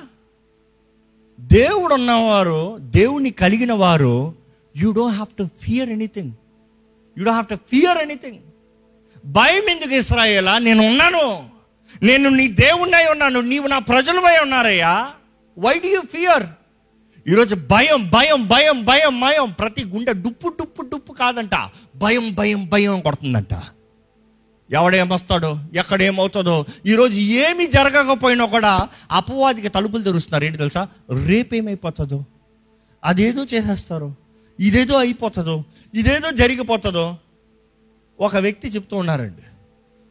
దేవుడు 1.40 1.94
ఉన్నవారు 1.94 2.78
దేవుని 2.78 3.32
కలిగిన 3.32 3.74
వారు 3.74 4.36
you 4.78 4.92
don't 4.92 5.16
have 5.16 5.32
to 5.40 5.48
fear 5.62 5.90
anything 5.90 6.32
you 7.18 7.24
don't 7.25 7.40
have 7.40 7.48
to 7.48 7.56
fear 7.56 7.98
anything 7.98 8.40
భయం 9.25 9.66
ఎందుకు 9.70 9.96
ఇస్రాయేలా? 9.96 10.58
నేను 10.58 10.88
ఉన్నాను 10.88 11.55
నేను 12.04 12.30
నీ 12.30 12.48
దేవుణ్ణై 12.48 13.06
ఉన్నాను 13.12 13.42
నీవు 13.42 13.68
నా 13.68 13.80
ప్రజలమై 13.80 14.39
ఉన్నారయ్యా. 14.42 15.12
వై 15.60 15.80
డు 15.80 15.88
యూ 15.88 16.01
ఫియర్ 16.01 16.44
ఈరోజు 17.27 17.56
భయం 17.56 18.10
భయం 18.10 18.48
భయం 18.48 18.86
భయం 18.86 19.20
భయం. 19.20 19.51
ప్రతి 19.51 19.86
గుండె 19.86 20.13
డుప్పు 20.13 20.48
డుప్పు 20.48 20.82
డుప్పు 20.82 21.13
కాదంట. 21.13 21.70
భయం 21.96 22.34
భయం 22.34 22.70
భయం 22.70 23.01
కొడుతుందంట. 23.01 23.54
ఎవడేమొస్తాడో? 24.72 25.60
ఎక్కడేమవుతుందో? 25.74 26.65
ఈరోజు 26.86 27.20
ఏమి 27.20 27.68
జరగకపోయినా 27.68 28.46
కూడా 28.46 28.89
అపవాదికి 29.12 29.70
తలుపులు 29.70 30.04
తెరుస్తున్నారు. 30.04 30.44
ఏంటి 30.44 30.58
తెలుసా? 30.58 30.88
రేపేమైపోతుందో? 31.25 32.25
అదేదో 33.04 33.44
చేసేస్తారు. 33.44 34.15
ఇదేదో 34.60 35.00
అయిపోతుందో? 35.00 35.63
ఇదేదో 35.94 36.32
జరిగిపోతుందో? 36.32 37.18
ఒక 38.20 38.36
వ్యక్తి 38.36 38.68
చెప్తూ 38.68 38.98
ఉన్నారండి. 38.98 39.42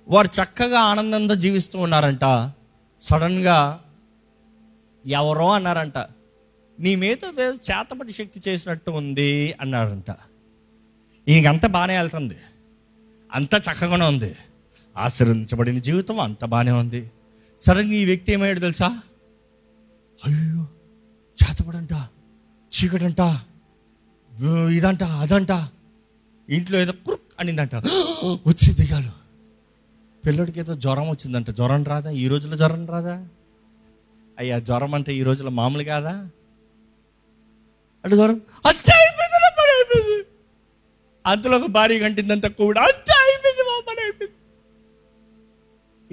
వారు 0.09 0.27
చక్కగా 0.27 0.81
ఆనందంతో 0.81 1.35
జీవిస్తూ 1.35 1.79
ఉన్నారంట. 1.79 2.53
సడన్గా 3.03 3.81
ఎవరో 5.07 5.53
అన్నారంట. 5.53 5.99
నీ 6.81 6.97
మీద 6.97 7.17
చేతపటి 7.41 8.13
శక్తి 8.13 8.51
చేసినట్టు 8.51 8.91
ఉంది 8.91 9.55
అన్నారంట. 9.61 10.15
ఈయనంతా 11.29 11.69
బాగానే 11.69 11.97
వెళ్తుంది. 11.97 12.37
అంతా 13.33 13.59
చక్కగానే 13.59 14.05
ఉంది. 14.05 14.37
ఆశీర్వదించబడిన 14.97 15.79
జీవితం 15.79 16.21
అంత 16.21 16.45
బాగానే 16.45 16.71
ఉంది. 16.71 17.11
సడన్గా 17.61 17.95
ఈ 17.95 18.05
వ్యక్తి 18.05 18.33
ఏమయ్యాడు 18.33 18.61
తెలుసా? 18.61 18.89
అయ్యో 20.27 20.67
చేతపడంట 21.45 21.93
చీకటంట 22.73 23.41
ఇదంట 24.73 25.05
అదంట 25.05 25.69
ఇంట్లో 26.49 26.81
ఏదో 26.81 26.93
కురుక్ 26.93 27.23
అనిందంట. 27.41 27.75
వచ్చి 28.49 28.75
దిగాలు 28.75 29.24
పిల్లడికి 30.27 30.61
ఏదో 30.61 30.75
జ్వరం 30.75 31.09
వచ్చిందంట. 31.09 31.51
జ్వరం 31.51 31.85
రాదా? 31.85 32.11
ఈ 32.11 32.29
రోజుల్లో 32.29 32.57
జ్వరం 32.57 32.87
రాదా? 32.87 33.27
అయ్యా 34.39 34.59
జ్వరం 34.59 34.95
అంటే 34.95 35.15
ఈ 35.15 35.23
రోజుల్లో 35.23 35.51
మామూలు 35.51 35.85
కాదా? 35.85 36.11
అంటే 38.05 38.17
జ్వరం 38.17 38.41
అంతే 38.67 38.93
అయిపోయింది 38.93 39.39
నా 39.43 39.49
పని 39.49 39.73
అయిపోయింది. 39.75 40.27
అంతలో 41.27 41.59
ఒక 41.59 41.67
భారీ 41.71 41.99
కంటిందంత 41.99 42.47
కూడా 42.47 42.81
అంతే 42.81 43.13
అయిపోయింది 43.13 43.63
మా 43.63 43.83
పని 43.89 44.01
అయిపోయింది. 44.01 44.35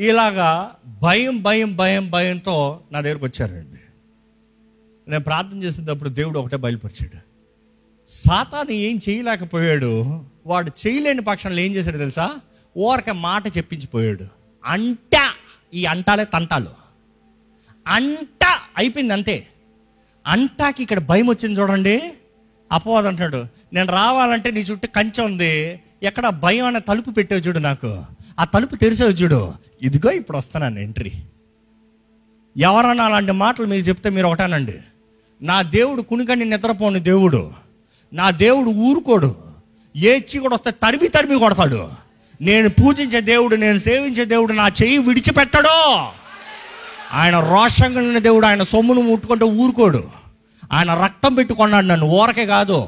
ఇలాగా 0.08 0.76
భయం 1.02 1.42
భయం 1.42 1.76
భయం 1.76 2.12
భయంతో 2.12 2.82
నా 2.92 3.02
దగ్గరకు 3.02 3.26
వచ్చారండి. 3.26 3.78
నేను 5.12 5.24
ప్రార్థన 5.24 5.64
చేసేటప్పుడు 5.64 6.10
దేవుడు 6.10 6.40
ఒకటే 6.40 6.58
బయలుపరిచాడు. 6.58 7.18
సాతాను 8.08 8.72
ఏం 8.72 9.00
చేయలేకపోయాడు 9.10 10.24
వాడు 10.46 10.72
చేయలేని 10.88 11.22
పక్షంలో 11.22 11.60
ఏం 11.60 11.76
చేశాడు 11.76 11.98
తెలుసా? 11.98 12.40
ఓరక 12.78 13.10
మాట 13.10 13.58
చెప్పించిపోయాడు. 13.58 14.26
అంట 14.66 15.32
ఈ 15.74 15.86
అంటాలే 15.86 16.26
తంటాలు. 16.26 16.70
అంట 17.88 18.46
అయిపోయింది 18.78 19.14
అంతే 19.14 19.48
అంటాకి 20.28 20.84
ఇక్కడ 20.84 21.00
భయం 21.00 21.28
వచ్చింది 21.28 21.60
చూడండి. 21.60 22.12
అపవాదం 22.72 23.08
అంటాడు 23.08 23.46
నేను 23.74 23.92
రావాలంటే 23.92 24.52
నీ 24.52 24.60
చుట్టూ 24.60 24.88
కంచె 24.96 25.24
ఉంది. 25.24 25.82
ఎక్కడ 26.04 26.30
భయం 26.30 26.66
అనే 26.66 26.80
తలుపు 26.80 27.12
పెట్టావు 27.12 27.42
చూడు 27.42 27.60
నాకు. 27.60 28.04
ఆ 28.40 28.44
తలుపు 28.44 28.76
తెరిసావు 28.76 29.10
చూడు. 29.10 29.54
ఇదిగో 29.82 30.12
ఇప్పుడు 30.12 30.38
వస్తాను 30.38 30.80
ఎంట్రీ 30.80 31.12
ఎవరన్నా 32.58 33.04
అలాంటి 33.04 33.32
మాటలు 33.32 33.66
మీరు 33.66 33.82
చెప్తే 33.82 34.10
మీరు 34.10 34.28
ఒకటానండి. 34.28 34.74
నా 35.42 35.62
దేవుడు 35.62 36.02
కునికండి 36.02 36.46
నిద్రపోని 36.46 37.00
దేవుడు. 37.00 37.52
నా 38.14 38.32
దేవుడు 38.32 38.70
ఊరుకోడు. 38.70 39.36
ఏడ్చి 39.96 40.40
కూడా 40.40 40.54
వస్తే 40.54 40.72
తరిమి 40.72 41.08
తరిమి 41.08 41.40
కొడతాడు. 41.40 41.92
నేను 42.42 42.70
పూజించే 42.70 43.22
దేవుడు 43.22 43.56
నేను 43.56 43.80
సేవించే 43.80 44.26
దేవుడు 44.26 44.54
నా 44.54 44.68
చెయ్యి 44.68 44.98
విడిచిపెట్టడు. 44.98 46.06
ఆయన 47.14 47.40
రోషంగా 47.40 48.20
దేవుడు 48.20 48.46
ఆయన 48.46 48.64
సొమ్మును 48.64 49.02
ముట్టుకుంటే 49.02 49.46
ఊరుకోడు. 49.46 50.04
ఆయన 50.72 50.94
రక్తం 50.94 51.36
పెట్టుకున్నాడు 51.36 51.86
నన్ను. 51.86 52.06
ఊరకే 52.06 52.46
కాదు 52.46 52.88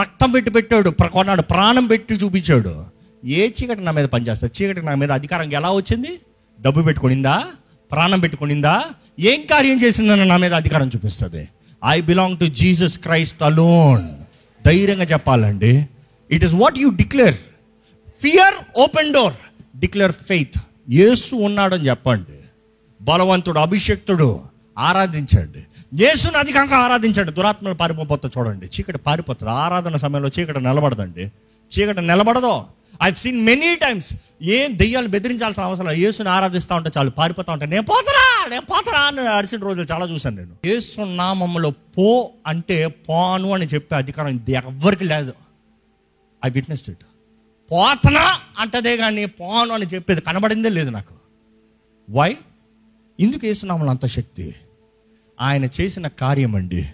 రక్తం 0.00 0.30
పెట్టి 0.30 0.50
పెట్టాడు 0.50 0.90
ప్ర- 0.90 1.08
కొన్నాడు 1.08 1.42
ప్రాణం 1.42 1.86
పెట్టి 1.86 2.14
చూపించాడు. 2.14 2.84
ఏ 3.24 3.48
చీకటి 3.48 3.80
నా 3.80 3.92
మీద 3.92 4.04
పనిచేస్తుంది 4.04 4.64
చీకటి 4.64 4.86
నా 4.86 4.94
మీద 4.94 5.12
అధికారం 5.12 5.52
ఎలా 5.52 5.70
వచ్చింది? 5.70 6.18
డబ్బు 6.60 6.82
పెట్టుకునిందా? 6.82 7.44
ప్రాణం 7.92 8.20
పెట్టుకునిందా? 8.20 8.84
ఏం 9.20 9.40
కార్యం 9.50 9.82
చేసిందని 9.82 10.24
నా 10.24 10.36
మీద 10.36 10.54
అధికారం 10.54 10.88
చూపిస్తుంది? 10.88 11.48
I 11.86 12.00
belong 12.00 12.38
to 12.38 12.44
Jesus 12.44 12.98
Christ 12.98 13.42
alone 13.42 14.08
ధైర్యంగా 14.66 15.04
చెప్పాలండి. 15.04 15.88
It 16.30 16.44
is 16.44 16.54
what 16.54 16.78
you 16.78 16.90
declare 16.90 17.34
fear 18.22 18.80
open 18.80 19.14
door 19.14 19.34
declare 19.78 20.12
faith 20.12 20.54
యేసు 20.90 21.36
ఉన్నాడని 21.36 21.88
చెప్పండి. 21.88 22.38
బలవంతుడు 23.02 23.58
అభిషక్తుడు 23.58 24.40
ఆరాధించండి. 24.78 25.64
యేసుని 26.04 26.36
అధికంగా 26.38 26.76
ఆరాధించండి. 26.76 27.32
దురాత్మలు 27.32 27.74
పారిపోతే 27.74 28.28
చూడండి. 28.38 28.66
చీకటి 28.66 28.98
పారిపోతుంది. 28.98 29.52
ఆరాధన 29.52 29.96
సమయంలో 29.96 30.30
చీకటి 30.38 30.60
నిలబడదండి. 30.60 31.32
చీకటి 31.72 32.00
నిలబడదు. 32.00 32.62
ఐ 33.02 33.12
సీన్ 33.16 33.42
మెనీ 33.42 33.74
టైమ్స్ 33.74 34.12
ఏం 34.42 34.78
దెయ్యాలు 34.78 35.08
బెదిరించాల్సిన 35.08 35.62
అవసరం 35.62 35.86
లేదు. 35.86 36.00
యేసుని 36.00 36.28
ఆరాధిస్తూ 36.28 36.74
ఉంటే 36.74 36.90
చాలు 36.98 37.10
పారిపోతా 37.10 37.52
ఉంటే 37.52 37.66
నేను 37.66 37.82
పోతరా 37.82 38.48
నేను 38.50 38.62
పోతరా 38.62 39.00
అని 39.00 39.20
అరిచిన 39.20 39.62
రోజులు 39.62 39.86
చాలా 39.92 40.06
చూశాను 40.06 40.36
నేను. 40.36 40.56
యేసు 40.64 41.00
నామంలో 41.00 41.70
పో 41.70 42.30
అంటే 42.46 42.86
పోను 42.86 43.52
అని 43.52 43.66
చెప్పే 43.66 43.96
అధికారం 43.96 44.28
ఇది 44.28 44.52
ఎవ్వరికి 44.52 45.04
లేదు. 45.04 45.32
ఐ 46.46 46.50
విట్నెస్డ్ 46.50 46.90
ఇట్ 46.90 46.98
పోతనా 47.72 48.38
అంటదే 48.58 48.96
కానీ 48.96 49.26
పోను 49.26 49.74
అని 49.74 49.86
చెప్పేది 49.86 50.20
కనబడిందే 50.20 50.68
లేదు 50.68 50.90
నాకు. 50.90 51.14
వై 52.10 52.36
ఎందుకు 53.20 53.46
వేస్తున్నాము 53.46 53.90
అంత 53.90 54.06
శక్తి? 54.06 54.54
ఆయన 55.40 55.64
చేసిన 55.64 56.08
కార్యం 56.08 56.54
అండి. 56.54 56.88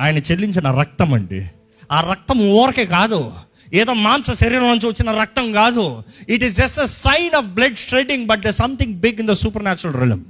ఆయన 0.00 0.18
చెల్లించిన 0.18 0.70
రక్తం 0.70 1.14
అండి. 1.14 1.48
ఆ 1.92 2.10
రక్తం 2.10 2.50
ఊరకే 2.50 2.86
కాదు. 2.86 3.32
ఏదో 3.74 3.92
మాంస 3.92 4.30
శరీరం 4.30 4.68
నుంచి 4.68 4.86
వచ్చిన 4.86 5.20
రక్తం 5.20 5.52
కాదు. 5.52 6.02
It 6.28 6.44
is 6.44 6.56
just 6.56 6.80
a 6.80 6.84
sign 6.84 7.34
of 7.34 7.46
blood 7.46 7.76
shedding 7.76 8.26
but 8.26 8.40
the 8.40 8.50
something 8.50 8.94
big 8.94 9.18
in 9.18 9.28
the 9.28 9.32
supernatural 9.62 10.00
realm 10.00 10.24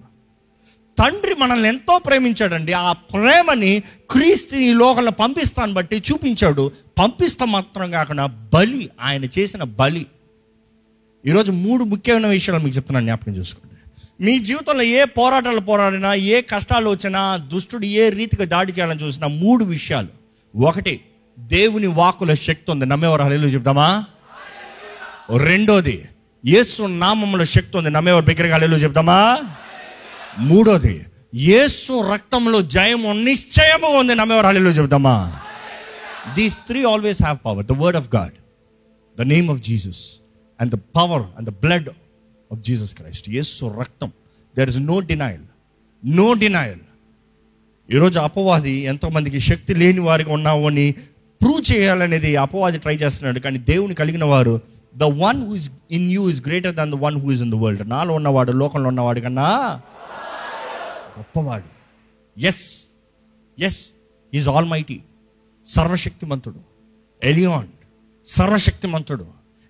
తండ్రి 0.99 1.35
మనల్ని 1.35 1.69
ఎంతో 1.69 1.99
ప్రేమించాడండి. 1.99 2.73
ఆ 2.73 2.93
ప్రేమని 2.93 3.83
క్రీస్తు 4.11 4.57
ఈ 4.57 4.73
లోకంలో 4.73 5.11
పంపిస్తాను 5.11 5.73
బట్టి 5.73 6.03
చూపించాడు. 6.13 6.73
పంపిస్తా 6.99 7.45
మాత్రం 7.45 7.91
కాకుండా 7.91 8.27
బలి 8.27 8.91
ఆయన 9.01 9.25
చేసిన 9.25 9.63
బలి. 9.63 10.07
ఈరోజు 11.27 11.53
మూడు 11.53 11.85
ముఖ్యమైన 11.85 12.27
విషయాలు 12.27 12.63
మీకు 12.63 12.77
చెప్తున్నాను 12.77 13.07
జ్ఞాపకం 13.07 13.33
చూసుకోండి. 13.33 13.69
మీ 14.25 14.39
జీవితంలో 14.39 14.83
ఏ 14.83 15.05
పోరాటాలు 15.05 15.61
పోరాడినా 15.61 16.15
ఏ 16.15 16.41
కష్టాలు 16.41 16.91
వచ్చినా 16.91 17.37
దుష్టుడు 17.37 17.87
ఏ 17.87 18.11
రీతిగా 18.11 18.45
దాడి 18.45 18.73
చేయాలని 18.73 19.03
చూసినా 19.03 19.27
మూడు 19.27 19.65
విషయాలు. 19.65 20.09
ఒకటి 20.57 21.01
దేవుని 21.39 21.87
వాకుల 21.87 22.35
శక్తి 22.35 22.71
ఉంది. 22.71 22.87
నమ్మేవారు 22.87 23.23
హలేలు 23.23 23.47
చెప్తామా? 23.47 24.05
రెండోది 25.37 26.05
యేసు 26.47 26.83
నామంలో 26.83 27.45
శక్తి 27.45 27.79
ఉంది. 27.79 27.91
నమ్మేవారు 27.91 28.25
బిగ్గరగా 28.25 28.55
హలేలు 28.55 28.77
చెప్తామా? 28.77 29.39
మూడోది 30.39 31.07
యేసు 31.35 32.13
రక్తంలో 32.13 32.63
జయము 32.63 33.13
నిశ్చయము 33.13 33.99
ఉంది. 33.99 34.15
నమ్మేవారు 34.15 34.47
హలేలు 34.47 34.69
చెబుతామా? 34.69 35.39
These 36.35 36.55
three 36.55 36.85
always 36.85 37.23
have 37.23 37.39
power 37.47 37.67
the 37.67 37.73
word 37.73 37.97
of 37.97 38.09
God 38.17 38.33
the 39.19 39.23
name 39.23 39.51
of 39.51 39.61
Jesus 39.61 40.17
and 40.61 40.75
the 40.75 40.79
power 40.97 41.23
and 41.39 41.51
the 41.51 41.53
blood 41.53 41.89
of 42.53 42.61
Jesus 42.61 42.95
Christ 42.95 43.31
యేసు 43.31 43.75
రక్తం. 43.81 44.13
There 44.57 44.69
is 44.69 44.79
no 44.79 45.01
denial 45.01 45.45
no 46.07 46.33
denial 46.33 46.81
ఈరోజు 47.91 48.19
అపవాది 48.19 48.81
ఎంతోమందికి 48.81 49.41
శక్తి 49.41 49.75
లేని 49.75 50.01
వారికి 50.01 50.31
ఉన్నావు 50.31 50.67
అని 50.67 50.95
ప్రూవ్ 51.43 51.73
చేయాలనేది 51.73 52.37
అపవాది 52.37 52.79
ట్రై 52.79 52.97
చేస్తున్నాడు. 52.97 53.41
కానీ 53.41 53.59
దేవుని 53.59 53.95
కలిగిన 53.95 54.25
వారు 54.25 54.61
the 54.97 55.03
one 55.03 55.47
who 55.47 55.55
is 55.55 55.71
in 55.91 56.13
you 56.13 56.31
is 56.31 56.47
greater 56.47 56.75
than 56.75 56.91
the 56.91 56.95
one 56.95 57.21
who 57.21 57.31
is 57.31 57.43
in 57.43 57.53
the 57.53 57.55
world 57.55 57.89
నాలో 57.89 58.15
ఉన్నవాడు 58.15 58.53
లోకంలో 58.53 58.89
ఉన్నవాడు 58.89 59.21
కన్నా 59.21 59.81
గొప్పవాడు. 61.23 61.71
Yes 62.41 62.63
yes 63.59 63.91
is 64.35 64.49
all 64.49 64.67
mighty 64.67 65.01
సర్వశక్తిమంతుడు. 65.67 66.61
ఎలియాన్ 67.23 67.69
సర్వశక్తిమంతుడు. 68.25 69.27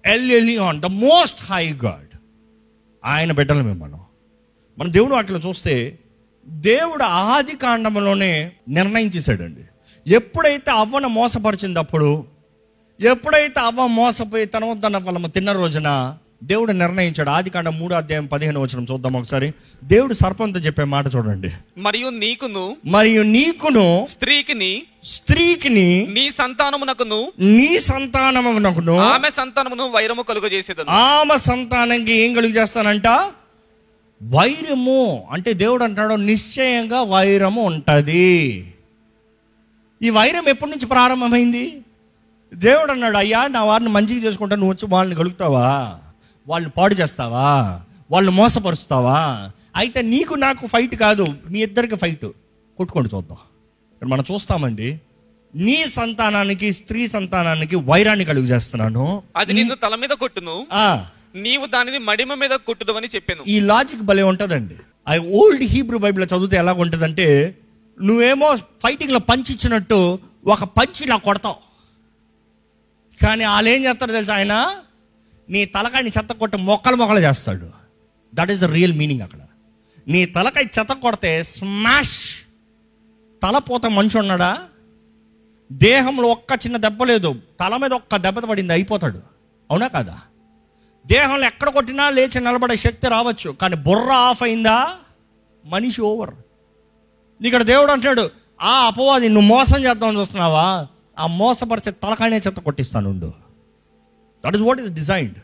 El 0.07 0.33
Elyon 0.33 0.81
the 0.81 0.87
most 0.87 1.43
high 1.43 1.73
God 1.73 2.17
ఆయన 3.05 3.33
బిడ్డలు 3.33 3.63
మేము 3.63 3.85
మనం. 3.85 4.01
మన 4.79 4.91
దేవుడు 4.91 5.15
వాటిలో 5.15 5.39
చూస్తే 5.39 5.99
దేవుడు 6.47 7.03
ఆది 7.03 7.57
కాండంలోనే 7.57 8.53
నిర్ణయించేశాడండి 8.69 9.65
ఎప్పుడైతే 10.07 10.71
అవ్వను 10.71 11.09
మోసపరిచినప్పుడు 11.09 12.27
ఎప్పుడైతే 13.01 13.61
అవ్వ 13.61 13.87
మోసపోయి 13.87 14.47
తన 14.47 14.65
వద్దన్న 14.65 14.99
ఫలము 14.99 15.29
తిన్న 15.29 15.53
రోజున 15.53 16.19
దేవుడు 16.43 16.73
నిర్ణయించాడు. 16.73 17.31
ఆది 17.31 17.51
కాండం 17.51 17.79
మూడో 17.79 17.97
అధ్యాయం 17.97 18.27
పదిహేను 18.27 18.61
వచ్చిన 18.61 18.85
చూద్దాం 18.93 19.13
ఒకసారి. 19.13 19.55
దేవుడు 19.85 20.15
సర్పంతో 20.15 20.61
చెప్పే 20.61 20.85
మాట 20.85 21.05
చూడండి. 21.17 21.51
మరియు 21.79 22.09
నీకును 22.09 22.77
మరియు 22.87 23.23
నీకును 23.23 24.07
స్త్రీకిని 24.11 24.83
స్త్రీకిని 25.05 26.07
నీ 26.11 26.31
సంతానమునకును 26.31 27.33
నీ 27.39 27.79
సంతానమునకును 27.79 28.99
ఆమె 28.99 29.31
సంతానమును 29.31 29.91
వైరము 29.91 30.23
కలుగజేసేదను. 30.23 30.91
ఆమె 30.91 31.39
సంతానంకి 31.39 32.13
ఏం 32.13 32.35
కలుగు 32.35 32.53
చేస్తానంట 32.53 33.07
వైరము. 34.23 35.29
అంటే 35.31 35.53
దేవుడు 35.53 35.85
అంటాడు 35.85 36.15
నిశ్చయంగా 36.15 37.03
వైరము 37.03 37.63
ఉంటుంది. 37.63 38.67
ఈ 40.03 40.11
వైరం 40.11 40.49
ఎప్పటి 40.49 40.71
నుంచి 40.71 40.87
ప్రారంభమైంది? 40.87 41.83
దేవుడు 42.55 42.93
అన్నాడు 42.93 43.17
అయ్యా 43.17 43.47
నా 43.47 43.65
వారిని 43.65 43.91
మంచిగా 43.91 44.29
చేసుకుంటా 44.29 44.57
నువ్వు 44.57 44.73
వచ్చి 44.73 44.89
వాళ్ళని 44.89 45.17
కలుగుతావా? 45.17 45.99
వాళ్ళని 46.49 46.73
పాడు 46.79 46.95
చేస్తావా? 46.95 47.81
వాళ్ళు 48.11 48.31
మోసపరుస్తావా? 48.31 49.51
అయితే 49.77 50.03
నీకు 50.03 50.35
నాకు 50.35 50.67
ఫైట్ 50.67 50.97
కాదు 50.97 51.27
మీ 51.51 51.59
ఇద్దరికి 51.63 51.97
ఫైట్ 51.97 52.27
కొట్టుకోండి 52.77 53.11
చూద్దాం. 53.15 53.39
ఇక్కడ 53.93 54.09
మనం 54.09 54.25
చూస్తామండి. 54.33 55.01
నీ 55.55 55.77
సంతానానికి 55.77 56.73
స్త్రీ 56.73 57.09
సంతానానికి 57.09 57.77
వైరాన్ని 57.77 58.25
కలుగు 58.25 58.45
చేస్తున్నాను. 58.45 59.23
అది 59.37 59.53
నిన్ను 59.53 59.75
తల 59.75 59.95
మీద 59.95 60.09
కొట్టును. 60.09 60.67
నీవు 61.35 61.67
దానిని 61.67 61.99
మడిమ 61.99 62.35
మీద 62.35 62.51
కొట్టుదు 62.51 62.93
అని 62.93 63.09
చెప్పాను. 63.15 63.43
ఈ 63.49 63.61
లాజిక్ 63.61 64.03
భలే 64.03 64.23
ఉంటుందండి. 64.23 64.75
ఆ 65.09 65.17
ఓల్డ్ 65.17 65.63
హీబ్రూ 65.63 65.99
బైబిల్ 65.99 66.25
చదివితే 66.25 66.57
ఎలా 66.57 66.73
ఉంటుందంటే 66.73 67.59
నువ్వేమో 68.03 68.57
ఫైటింగ్లో 68.57 69.19
పంచ్ 69.19 69.51
ఇచ్చినట్టు 69.51 70.19
ఒక 70.47 70.65
పంచ్ 70.65 71.03
ఇలా 71.03 71.17
కొడతావు. 71.17 71.61
కానీ 73.25 73.45
వాళ్ళు 73.45 73.71
ఏం 73.71 73.85
చేస్తారో 73.85 74.13
తెలుసా 74.13 74.35
ఆయన? 74.35 74.55
నీ 75.53 75.65
తలకాయని 75.65 76.11
చెత్త 76.19 76.33
కొట్టి 76.33 76.57
మొక్కలు 76.57 76.97
మొక్కలు 76.97 77.19
చేస్తాడు. 77.19 77.71
That 78.35 78.51
is 78.51 78.61
the 78.61 78.65
real 78.65 78.93
meaning 78.93 79.21
అక్కడ. 79.21 79.39
నీ 80.09 80.25
తలకాయ 80.25 80.63
చెత్త 80.63 80.93
కొడితే 80.93 81.43
స్మాష్ 81.43 82.19
తలపోత 83.43 83.87
మనిషి 83.87 84.19
ఉన్నాడా? 84.19 84.59
దేహంలో 85.73 86.29
ఒక్క 86.29 86.53
చిన్న 86.53 86.77
దెబ్బ 86.77 87.03
లేదు. 87.03 87.35
తల 87.61 87.77
మీద 87.77 87.93
ఒక్క 87.93 88.17
దెబ్బ 88.17 88.39
పడింది 88.39 88.73
అయిపోతాడు. 88.73 89.21
అవునా 89.71 89.87
కాదా? 89.87 90.19
దేహంలో 91.07 91.47
ఎక్కడ 91.47 91.69
కొట్టినా 91.69 92.11
లేచి 92.11 92.41
నిలబడే 92.41 92.77
శక్తి 92.77 93.09
రావచ్చు. 93.09 93.51
కానీ 93.51 93.77
బుర్ర 93.77 94.13
ఆఫ్ 94.13 94.43
అయిందా? 94.43 94.95
మనిషి 95.65 96.03
ఓవర్. 96.03 96.35
ఇక్కడ 97.45 97.63
దేవుడు 97.63 97.93
అంటున్నాడు 97.93 98.31
ఆ 98.63 98.87
అపవాది 98.87 99.29
నువ్వు 99.29 99.49
మోసం 99.49 99.85
చేద్దామని 99.85 100.19
చూస్తున్నావా? 100.19 100.87
ఆ 101.19 101.27
మోసపరిచే 101.27 101.93
తలకాయనే 101.93 102.37
చెత్త 102.37 102.61
కొట్టిస్తానుండు. 102.61 103.42
That 104.47 104.55
is 104.55 104.63
what 104.63 104.81
is 104.81 104.91
designed 104.91 105.35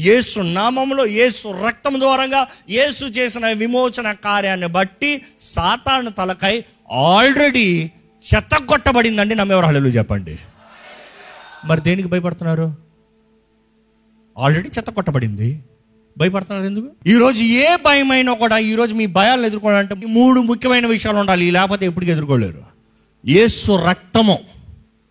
యేసు 0.00 0.40
నామంలో 0.40 1.06
యేసు 1.06 1.66
రక్తం 1.66 2.00
ద్వారంగా 2.00 2.46
యేసు 2.70 3.04
చేసిన 3.04 3.46
విమోచన 3.46 4.12
కార్యాన్ని 4.12 4.66
బట్టి 4.66 5.22
సాతాను 5.40 6.10
తలకై 6.10 6.64
ఆల్రెడీ 6.92 7.90
చెత్త 8.34 8.56
కొట్టబడిందండి 8.56 9.34
నమ్మేవారు 9.34 9.66
హళలు 9.66 9.88
చెప్పండి. 9.88 10.38
మరి 11.64 11.80
దేనికి 11.80 12.08
భయపడుతున్నారు? 12.08 12.74
ఆల్రెడీ 14.38 14.68
చెత్త 14.78 14.90
కొట్టబడింది 14.90 15.62
భయపడుతున్నారు 16.18 16.66
ఎందుకు? 16.66 16.86
ఈరోజు 17.06 17.42
ఏ 17.42 17.76
భయమైనా 17.76 18.34
కూడా 18.34 18.58
ఈరోజు 18.58 18.94
మీ 18.94 19.06
భయాలను 19.06 19.46
ఎదుర్కోవాలంటే 19.46 19.94
మూడు 19.94 20.40
ముఖ్యమైన 20.40 20.86
విషయాలు 20.86 21.18
ఉండాలి. 21.18 21.50
లేకపోతే 21.50 21.86
ఎప్పటికీ 21.86 22.12
ఎదుర్కోలేరు. 22.12 22.62
యేసు 23.26 23.72
రక్తము 23.72 24.38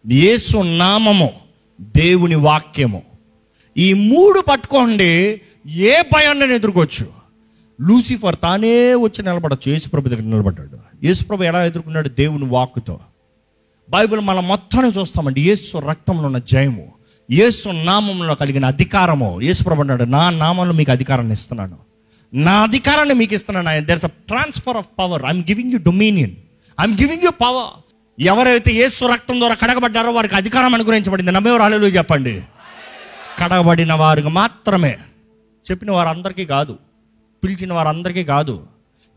యేసు 0.08 0.58
నామము 0.58 1.34
దేవుని 1.82 2.36
వాక్యము. 2.36 3.04
ఈ 3.78 3.94
మూడు 3.94 4.40
పట్టుకోండి 4.40 5.42
ఏ 5.68 6.02
భయాన్ని 6.02 6.56
ఎదుర్కోవచ్చు? 6.56 7.08
లూసిఫర్ 7.82 8.36
తానే 8.36 8.94
వచ్చి 8.96 9.24
నిలబడచ్చు 9.24 9.72
యేసుప్రభు 9.72 10.10
దగ్గర 10.10 10.22
నిలబడ్డాడు. 10.22 11.06
యేసుప్రభు 11.06 11.44
ఎలా 11.44 11.66
ఎదుర్కొన్నాడు? 11.66 12.10
దేవుని 12.10 12.46
వాక్కుతో. 12.46 13.00
బైబిల్ 13.90 14.20
మనం 14.20 14.48
మొత్తాన్ని 14.48 15.00
చూస్తామండి. 15.00 15.42
యేసు 15.42 15.78
రక్తంలో 15.78 16.24
ఉన్న 16.24 16.38
జయము 16.38 16.88
యేసు 17.32 17.70
నామంలో 17.70 18.36
కలిగిన 18.36 18.66
అధికారము. 18.66 19.42
యేసుప్రభు 19.42 19.82
అన్నాడు 19.82 20.04
నా 20.04 20.30
నామంలో 20.30 20.74
మీకు 20.74 20.92
అధికారాన్ని 20.92 21.34
ఇస్తున్నాను. 21.34 21.78
నా 22.34 22.64
అధికారాన్ని 22.64 23.16
మీకు 23.16 23.34
ఇస్తున్నాను 23.34 23.70
ఆయన 23.70 23.86
there's 23.86 24.06
a 24.06 24.08
transfer 24.08 24.78
of 24.78 24.88
power 25.00 25.24
I'm 25.26 25.44
giving 25.44 25.72
you 25.72 25.80
dominion 25.80 26.32
I'm 26.82 26.94
giving 26.94 27.24
you 27.24 27.30
power 27.30 27.82
ఎవరైతే 28.20 28.72
యేసు 28.72 29.06
రక్తం 29.06 29.40
ద్వారా 29.40 29.56
కడగబడ్డారో 29.56 30.12
వారికి 30.12 30.36
అధికారం 30.36 30.74
అనుగ్రహించబడింది. 30.74 31.32
నమ్మేవారు? 31.32 31.62
అలలు 31.62 31.86
చెప్పండి. 31.86 32.42
కడబడిన 33.40 33.94
వారికి 33.94 34.28
మాత్రమే. 34.28 34.98
చెప్పిన 35.72 35.92
వారందరికీ 35.92 36.46
కాదు. 36.46 36.78
పిలిచిన 37.44 37.74
వారందరికీ 37.74 38.24
కాదు. 38.24 38.68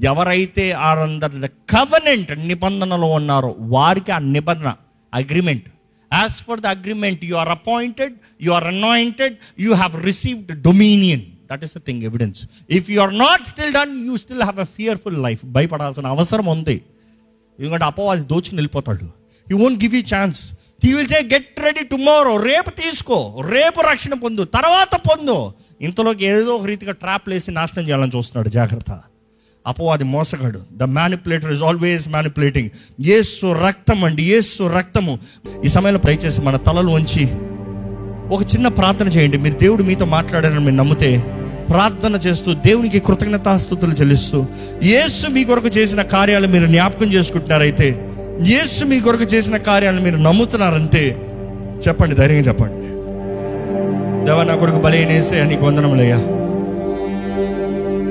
ఎవరైతే 0.05 0.73
ఆరందరి 0.73 1.49
కవనెంట్ 1.49 2.49
నిబంధనలో 2.49 3.07
ఉన్నారో 3.07 3.57
వారికి 3.59 4.13
ఆ 4.13 4.19
నిబంధన 4.19 4.75
agreement 5.15 5.65
as 6.13 6.33
for 6.33 6.61
the 6.61 6.67
agreement 6.67 7.25
you 7.25 7.37
are 7.37 7.49
appointed 7.49 8.15
you 8.43 8.53
are 8.53 8.65
anointed 8.65 9.37
you 9.61 9.75
have 9.75 10.05
received 10.05 10.63
dominion 10.63 11.23
that 11.53 11.65
is 11.65 11.79
the 11.79 11.81
thing 11.87 12.03
evidence 12.03 12.47
if 12.71 12.91
you 12.91 13.01
are 13.01 13.19
not 13.19 13.47
still 13.47 13.73
done 13.73 14.07
you 14.07 14.17
still 14.17 14.43
have 14.43 14.61
a 14.61 14.65
fearful 14.65 15.23
life 15.23 15.47
భయపడాల్సిన 15.47 16.07
అవసరం 16.07 16.47
ఉంది. 16.47 16.83
ఎందుకంటే 17.61 17.85
అపవాది 17.85 18.21
దోచుకుని 18.21 18.55
వెళ్ళిపోతాడు. 18.55 19.11
You 19.51 19.59
won't 19.59 19.85
give 19.85 19.95
you 19.95 20.03
chance 20.17 20.58
he 20.85 20.95
will 20.95 21.09
say 21.09 21.29
get 21.33 21.61
ready 21.61 21.85
tomorrow 21.85 22.37
రేపు 22.37 22.71
తీసుకో. 22.71 23.43
రేపు 23.51 23.81
రక్షణ 23.81 24.15
పొందు. 24.15 24.45
తర్వాత 24.45 24.97
పొందు. 24.97 25.53
ఇంతలోకి 25.81 26.27
ఏదో 26.27 26.55
ఒక 26.55 26.67
రీతిగా 26.67 26.93
ట్రాప్ 26.93 27.29
వేసి 27.29 27.51
నాశనం 27.51 27.87
చేయాలని 27.87 28.13
చూస్తున్నాడు. 28.17 28.49
జాగ్రత్త. 28.49 29.01
అపవాది 29.67 30.05
మోసగాడు. 30.05 30.61
The 30.73 30.83
manipulator 30.83 31.53
is 31.53 31.63
always 31.63 32.09
manipulating 32.09 32.71
ఏసు 33.01 33.47
రక్తం 33.67 34.05
అండి. 34.05 34.23
ఏసు 34.23 34.63
రక్తము. 34.77 35.19
ఈ 35.65 35.69
సమయంలో 35.69 36.01
దయచేసి 36.07 36.41
మన 36.41 36.57
తలలు 36.57 36.91
వంచి 36.91 37.25
ఒక 38.35 38.43
చిన్న 38.43 38.69
ప్రార్థన 38.69 39.09
చేయండి. 39.09 39.39
మీరు 39.39 39.59
దేవుడు 39.59 39.83
మీతో 39.83 40.05
మాట్లాడారని 40.05 40.61
మీరు 40.61 40.75
నమ్మితే 40.75 41.25
ప్రార్థన 41.69 42.15
చేస్తూ 42.15 42.55
దేవునికి 42.55 43.01
కృతజ్ఞతాస్తుతులు 43.01 43.93
చెల్లిస్తూ 43.93 44.47
యేసు 44.83 45.27
మీ 45.27 45.45
కొరకు 45.45 45.69
చేసిన 45.69 46.03
కార్యాలు 46.03 46.47
మీరు 46.47 46.67
జ్ఞాపకం 46.67 47.13
చేసుకుంటున్నారైతే 47.13 48.15
యేసు 48.43 48.85
మీ 48.85 49.01
కొరకు 49.01 49.23
చేసిన 49.23 49.57
కార్యాలను 49.57 50.01
మీరు 50.01 50.17
నమ్ముతున్నారంటే 50.17 51.17
చెప్పండి 51.89 52.15
ధైర్యంగా 52.15 52.41
చెప్పండి. 52.41 52.89
దేవా 54.27 54.45
నా 54.45 54.55
కొరకు 54.55 54.77
బలైనసే 54.77 55.45
నీకు 55.45 55.67
వందనములయ్యా 55.67 56.17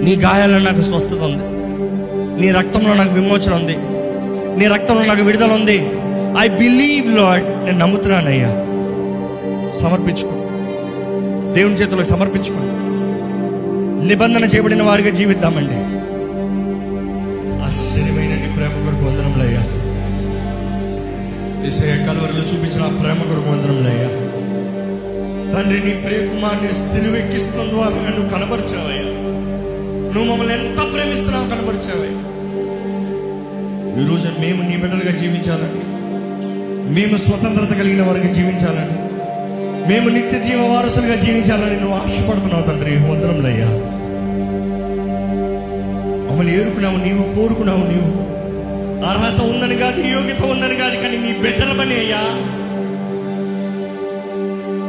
నీ 0.04 0.16
గాయాల్లో 0.16 0.60
నాకు 0.60 0.82
స్వస్థత 0.82 1.16
ఉంది. 1.16 1.58
నీ 2.42 2.52
రక్తంలో 2.52 2.94
నాకు 2.94 3.14
విమోచన 3.14 3.54
ఉంది. 3.54 3.76
నీ 4.60 4.68
రక్తంలో 4.68 5.06
నాకు 5.06 5.24
విడుదల 5.24 5.52
ఉంది. 5.52 5.90
ఐ 6.40 6.48
బిలీవ్ 6.48 7.18
లాడ్ 7.18 7.66
నేను 7.66 7.78
నమ్ముతున్నానయ్యా 7.78 8.50
సమర్పించుకో. 9.70 10.32
దేవుని 11.54 11.76
చేతిలో 11.76 12.04
సమర్పించుకో. 12.04 12.60
నిబంధన 14.06 14.44
చేయబడిన 14.44 14.84
వారిగా 14.84 15.10
జీవిద్దామండి. 15.10 15.98
ఏసయ్య 21.68 22.06
కలువరిలో 22.06 22.42
చూపించిన 22.42 22.82
ఆ 22.84 23.00
ప్రేమ 23.02 23.20
కొరకు 23.24 23.50
వందనములయ్యా 23.50 24.10
తండ్రి 25.54 25.80
నీ 25.80 25.94
ప్రేకుమాన్ని 26.06 26.74
సిలువెక్కిస్తున్న 26.90 27.70
ద్వారా 27.70 27.96
నన్ను 27.96 28.30
కనబరిచావయ్యా. 28.30 29.06
నువ్వు 30.14 30.32
మమ్మల్ని 30.32 30.54
ఎంత 30.54 30.80
ప్రేమిస్తున్నావు 30.94 31.50
కనబరిచావయ్యా. 31.50 32.20
ఈరోజు 34.02 34.28
మేము 34.40 34.62
నీ 34.70 34.78
బిడ్డలుగా 34.78 35.12
జీవించాలని 35.12 35.84
మేము 36.94 37.18
స్వతంత్రత 37.18 37.80
కలిగిన 37.80 38.02
వారికి 38.08 38.34
జీవించాలని 38.34 38.98
మేము 39.90 40.10
నిత్య 40.10 40.40
జీవ 40.40 40.62
వారసులుగా 40.74 41.16
జీవించాలని 41.16 41.80
నువ్వు 41.80 41.98
ఆశపడుతున్నావు 41.98 42.64
తండ్రి. 42.64 42.92
వందరంలయ్యా 43.10 43.70
మమ్మల్ని 46.28 46.54
ఏరుకున్నావు 46.60 46.98
నీవు 46.98 47.24
కోరుకున్నావు 47.36 47.84
నీవు. 47.92 48.10
అర్హత 49.06 49.42
ఉందని 49.42 49.78
కాదు 49.78 50.02
యోగ్యత 50.02 50.42
ఉందని 50.42 50.76
కాదు 50.76 50.96
కానీ 50.96 51.18
నీ 51.18 51.34
బిడ్డలమని 51.40 51.96
అయ్యా. 51.96 52.22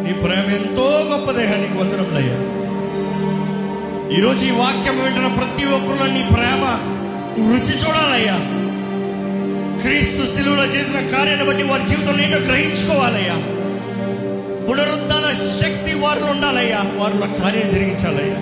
నీ 0.05 0.13
ప్రేమ 0.13 0.51
ఎంతో 0.51 1.09
గొప్పదయ్యా 1.11 1.57
నీకు 1.57 1.79
వందరములయ్యా 1.79 2.39
ఈరోజు 4.19 4.45
ఈ 4.45 4.51
వాక్యం 4.51 5.05
వింటున్న 5.05 5.27
ప్రతి 5.27 5.65
ఒక్కరిలో 5.65 6.07
నీ 6.07 6.23
ప్రేమ 6.35 6.65
రుచి 7.53 7.75
చూడాలయ్యా. 7.79 8.39
క్రీస్తు 9.83 10.27
శిలువలో 10.27 10.65
చేసిన 10.65 11.17
కార్యాన్ని 11.17 11.47
బట్టి 11.47 11.63
వారి 11.63 11.89
జీవితంలో 11.89 12.25
ఏంటో 12.25 12.39
గ్రహించుకోవాలయ్యా. 12.39 13.37
పునరుద్ధాన 14.69 15.33
శక్తి 15.61 15.99
వారిలో 15.99 16.27
ఉండాలయ్యా 16.27 16.79
వారిలో 16.97 17.27
కార్యం 17.43 17.71
జరిగించాలయ్యా. 17.71 18.39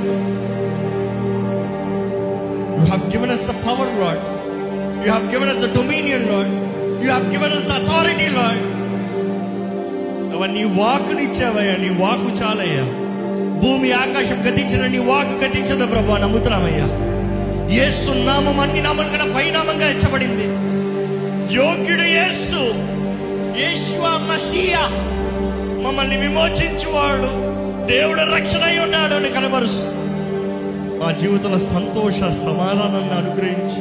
You 2.77 2.85
have 2.85 3.11
given 3.11 3.31
us 3.31 3.47
the 3.47 3.51
power 3.51 4.01
Lord 4.01 4.36
you 5.07 5.13
have 5.13 5.33
given 5.33 5.51
us 5.51 5.59
the 5.59 5.75
dominion 5.77 6.29
Lord 6.29 6.53
you 7.05 7.09
have 7.11 7.27
given 7.33 7.53
us 7.53 7.67
the 7.67 7.71
authority 7.71 8.29
Lord 8.29 8.63
అవన్నీ 10.35 10.63
నీ 10.63 10.81
వాకుని 10.81 11.23
ఇచ్చావయ్యా 11.23 11.77
నీ 11.77 11.89
వాకు 11.89 12.31
చాలయ్యా. 12.43 12.85
భూమి 13.61 13.93
ఆకాశం 13.93 14.39
గతించిన 14.47 14.87
నీ 14.87 14.99
వాకు 14.99 15.45
గతించదు 15.45 15.87
ప్రభు 15.87 16.17
నమ్ముతున్నామయ్యా 16.17 16.87
యేసు 17.71 18.11
నామం 18.11 18.61
అన్ని 18.61 18.83
నామం 18.83 19.05
కన్నా 19.13 19.35
పైనామంగా 19.37 19.89
ఇచ్చబడింది 19.89 20.47
యోగ్యుడు 21.55 22.03
యేసు 22.03 22.61
యేషువా 23.61 24.19
మసీయా 24.29 24.85
మమ్మల్ని 25.83 26.17
విమోచించువాడు 26.17 27.31
దేవుడు 27.87 28.23
రక్షణ 28.35 28.63
అయి 28.63 28.79
ఉన్నాడు 28.79 29.15
అని 29.15 29.29
కనబరుస్తూ. 29.29 29.91
మా 31.01 31.13
జీవితంలో 31.13 31.59
సంతోష 31.59 32.15
సమాధానాన్ని 32.15 33.13
అనుగ్రహించి. 33.13 33.81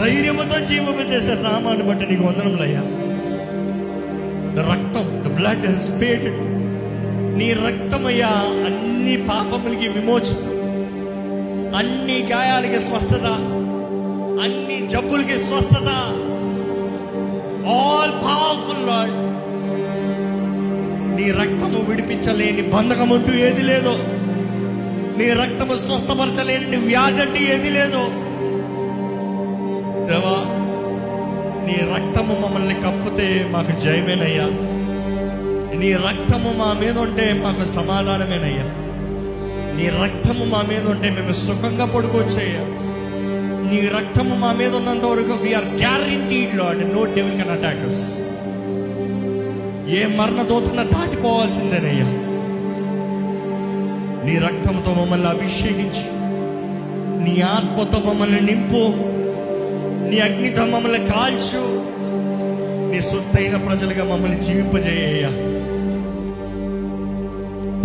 ధైర్యముతో 0.00 0.66
జీవింపజేసే 0.66 1.14
చేసే 1.14 1.42
నామాన్ని 1.42 1.82
బట్టి 1.82 2.06
నీకు 2.06 2.22
వందనములయ్యా. 2.22 2.80
ద 4.54 4.58
రక్తం 4.58 5.24
ద 5.24 5.36
బ్లడ్ 5.36 5.66
హెస్ 5.66 6.00
పేటెడ్ 6.00 6.36
నీ 7.38 7.52
రక్తమయ్యా 7.52 8.28
అన్ని 8.66 9.16
పాపములకి 9.16 9.88
విమోచన. 9.88 10.46
అన్ని 11.76 12.28
గాయాలకి 12.32 12.80
స్వస్థత. 12.80 13.26
అన్ని 14.42 14.88
జబ్బులకి 14.88 15.38
స్వస్థత. 15.38 15.88
ఆల్ 17.68 18.12
పవర్ఫుల్ 18.12 18.86
లాడ్ 18.86 19.30
నీ 21.16 21.30
రక్తము 21.30 21.84
విడిపించలేని 21.88 22.62
బంధకం 22.62 23.12
అంటూ 23.12 23.32
ఏది 23.32 23.62
లేదో. 23.62 23.98
నీ 25.18 25.30
రక్తము 25.30 25.76
స్వస్థపరచలేని 25.76 26.76
వ్యాధి 26.76 27.20
అంటూ 27.20 27.44
ఏది 27.44 27.70
లేదో. 27.70 28.19
దేవా 30.10 30.60
నీ 31.66 31.72
రక్తము 31.72 32.46
మమ్మల్ని 32.46 32.74
కప్పితే 32.74 33.46
మాకు 33.50 33.80
జయమేనయ్యా. 33.80 34.44
నీ 35.78 35.92
రక్తము 35.92 36.54
మా 36.58 36.76
మీద 36.80 36.98
ఉంటే 36.98 37.42
మాకు 37.44 37.64
సమాధానమేనయ్యా. 37.64 38.64
నీ 39.76 39.88
రక్తము 39.88 40.44
మా 40.44 40.62
మీద 40.62 40.90
ఉంటే 40.90 41.10
మేము 41.10 41.32
సుఖంగా 41.32 41.86
పడుకోవచ్చయ్యా. 41.86 42.60
నీ 43.70 43.80
రక్తము 43.80 44.34
మా 44.34 44.52
మీద 44.52 44.74
ఉన్నంత 44.74 45.04
వరకు 45.04 45.32
we are 45.32 45.64
guaranteed 45.64 46.56
Lord 46.56 46.94
no 46.94 47.04
devil 47.04 47.36
can 47.36 47.50
attack us 47.50 48.20
ఏ 49.94 50.16
మరణ 50.16 50.42
దోతన 50.42 50.82
దాటిపోవాల్సిందేనయ్యా. 50.82 52.06
నీ 54.24 54.38
రక్తంతో 54.38 54.94
మమ్మల్ని 54.94 55.28
అభిషేకించు. 55.28 56.20
నీ 57.24 57.40
ఆత్మతో 57.40 58.10
మమ్మల్ని 58.10 58.40
నింపు. 58.40 59.10
నీ 60.10 60.18
అగ్నితో 60.18 60.66
మమ్మల్ని 60.66 60.98
కాల్చు. 60.98 61.90
నీ 62.92 63.00
సొత్తైన 63.00 63.56
ప్రజలుగా 63.56 64.04
మమ్మల్ని 64.04 64.40
జీవింపజేయ్యా 64.40 65.28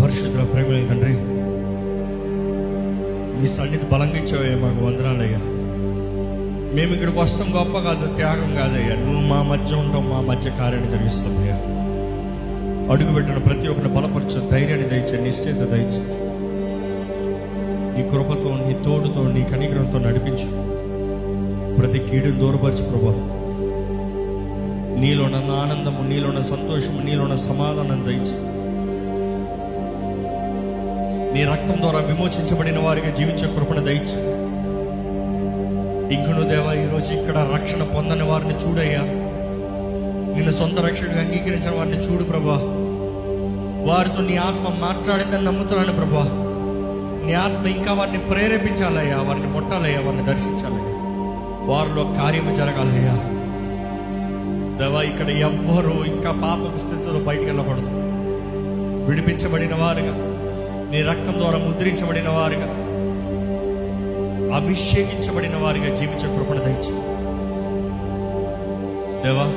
పరిశుద్ధ 0.04 0.54
ప్రేమల 0.54 0.88
తండ్రి 0.90 1.36
నీ 3.42 3.48
సన్నిధి 3.48 3.86
బలంగా 3.86 4.18
ఇచ్చావయ్యా 4.18 4.58
మాకు 4.58 4.86
వందనాలయ్యా. 4.86 5.38
మేము 6.76 6.94
ఇక్కడికి 6.94 7.20
వస్తాం 7.20 7.48
గొప్ప 7.56 7.80
కాదు 7.80 8.16
త్యాగం 8.16 8.56
కాదయ్యా. 8.56 8.96
నువ్వు 8.96 9.22
మా 9.22 9.42
మధ్య 9.42 9.76
ఉంటావు 9.76 10.04
మా 10.04 10.22
మధ్య 10.22 10.50
కార్యాన్ని 10.50 10.92
జరిగిస్తావయ్యా. 10.92 11.56
అడుగుపెట్టిన 12.92 13.38
ప్రతి 13.38 13.68
ఒక్కరిని 13.68 13.94
బలపరచు 13.94 14.50
ధైర్యాన్ని 14.50 14.90
దయచే 14.90 15.24
నిశ్చయిత 15.24 15.58
దయచే. 15.58 16.04
నీ 17.96 18.10
కృపతో 18.10 18.50
నీ 18.50 18.74
తోడుతో 18.84 19.32
నీ 19.32 19.44
కనిగ్రహంతో 19.44 19.98
నడిపించు. 20.00 20.64
ప్రతి 21.78 22.00
కీడు 22.00 22.26
దూరపరచు 22.26 22.84
ప్రభా. 22.84 23.14
నీలోన 25.02 25.36
ఆనందము 25.36 26.08
నీలోన 26.10 26.42
సంతోషము 26.42 27.02
నీలోన 27.02 27.36
సమాధానం 27.36 28.06
దయచి. 28.06 28.56
నీ 31.34 31.44
రక్తం 31.44 31.82
ద్వారా 31.82 32.00
విమోచించబడిన 32.00 32.80
వారిగా 32.80 33.10
జీవించే 33.10 33.56
కృపణ 33.56 33.80
దయచి. 33.80 34.36
ఇంకను 36.14 36.42
దేవా 36.42 36.74
ఈరోజు 36.74 37.14
ఇక్కడ 37.14 37.48
రక్షణ 37.54 37.84
పొందని 37.84 38.24
వారిని 38.24 38.54
చూడయ్యా. 38.54 39.02
నిన్ను 40.36 40.52
సొంత 40.52 40.80
రక్షణగా 40.80 41.22
అంగీకరించిన 41.22 41.78
వారిని 41.78 41.98
చూడు 41.98 42.24
ప్రభా. 42.24 42.62
వారితో 43.94 44.22
నీ 44.22 44.38
ఆత్మ 44.38 44.68
మాట్లాడిందని 44.80 45.46
నమ్ముతున్నాను 45.46 45.94
ప్రభా. 45.94 46.24
నీ 47.26 47.34
ఆత్మ 47.34 47.68
ఇంకా 47.68 47.94
వారిని 47.94 48.18
ప్రేరేపించాలయ్యా 48.18 49.22
వారిని 49.22 49.48
ముట్టాలయ్యా 49.48 50.00
వారిని 50.00 50.26
దర్శించాలయ్యా. 50.26 50.94
వారిలో 51.65 52.13
కార్యము 52.17 52.56
జరగాలయ్యా. 52.56 53.15
దేవా 54.80 55.01
ఇక్కడ 55.01 55.30
ఎవ్వరూ 55.30 56.06
ఇంకా 56.06 56.32
పాప 56.32 56.78
స్థితిలో 56.78 57.19
బయటికి 57.19 57.45
వెళ్ళకూడదు. 57.45 57.89
విడిపించబడిన 59.06 59.75
వారుగా 59.75 60.13
నీ 60.91 61.01
రక్తం 61.01 61.34
ద్వారా 61.39 61.58
ముద్రించబడిన 61.58 62.30
వారుగా 62.30 62.86
అభిషేకించబడిన 64.56 65.56
వారిగా 65.56 65.95
జీవించే 65.95 66.38
కృపణ 66.38 66.60
దయచి. 66.60 66.93
దేవా 69.23 69.47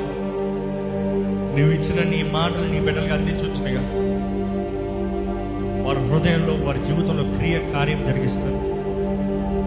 నువ్వు 1.55 1.73
ఇచ్చిన 1.73 2.09
నీ 2.09 2.31
మాటలు 2.31 2.71
నీ 2.71 2.79
బిడ్డలుగా 2.79 3.15
అందించవచ్చునుగా 3.15 3.81
వారి 5.87 5.99
హృదయంలో 5.99 6.65
వారి 6.65 6.83
జీవితంలో 6.83 7.37
క్రియ 7.37 7.59
కార్యం 7.59 8.03
జరిగిస్తుంది. 8.03 8.78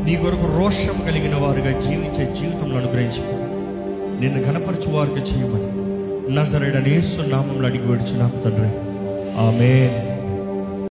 నీ 0.04 0.16
కొరకు 0.16 0.58
రోషం 0.58 1.00
కలిగిన 1.06 1.34
వారుగా 1.34 1.80
జీవించే 1.80 2.34
జీవితంలో 2.40 2.78
అనుగ్రహించు. 2.78 3.52
నిన్ను 4.20 4.42
కనపరచు 4.42 4.92
వారికి 4.92 5.18
చేయమని 5.18 5.82
నజరడనేసు 6.34 7.20
నామంలో 7.20 7.68
అడిగి 7.68 7.86
వేడుచున్నాం 7.86 8.32
తండ్రి. 8.44 8.70
ఆమె 9.38 10.02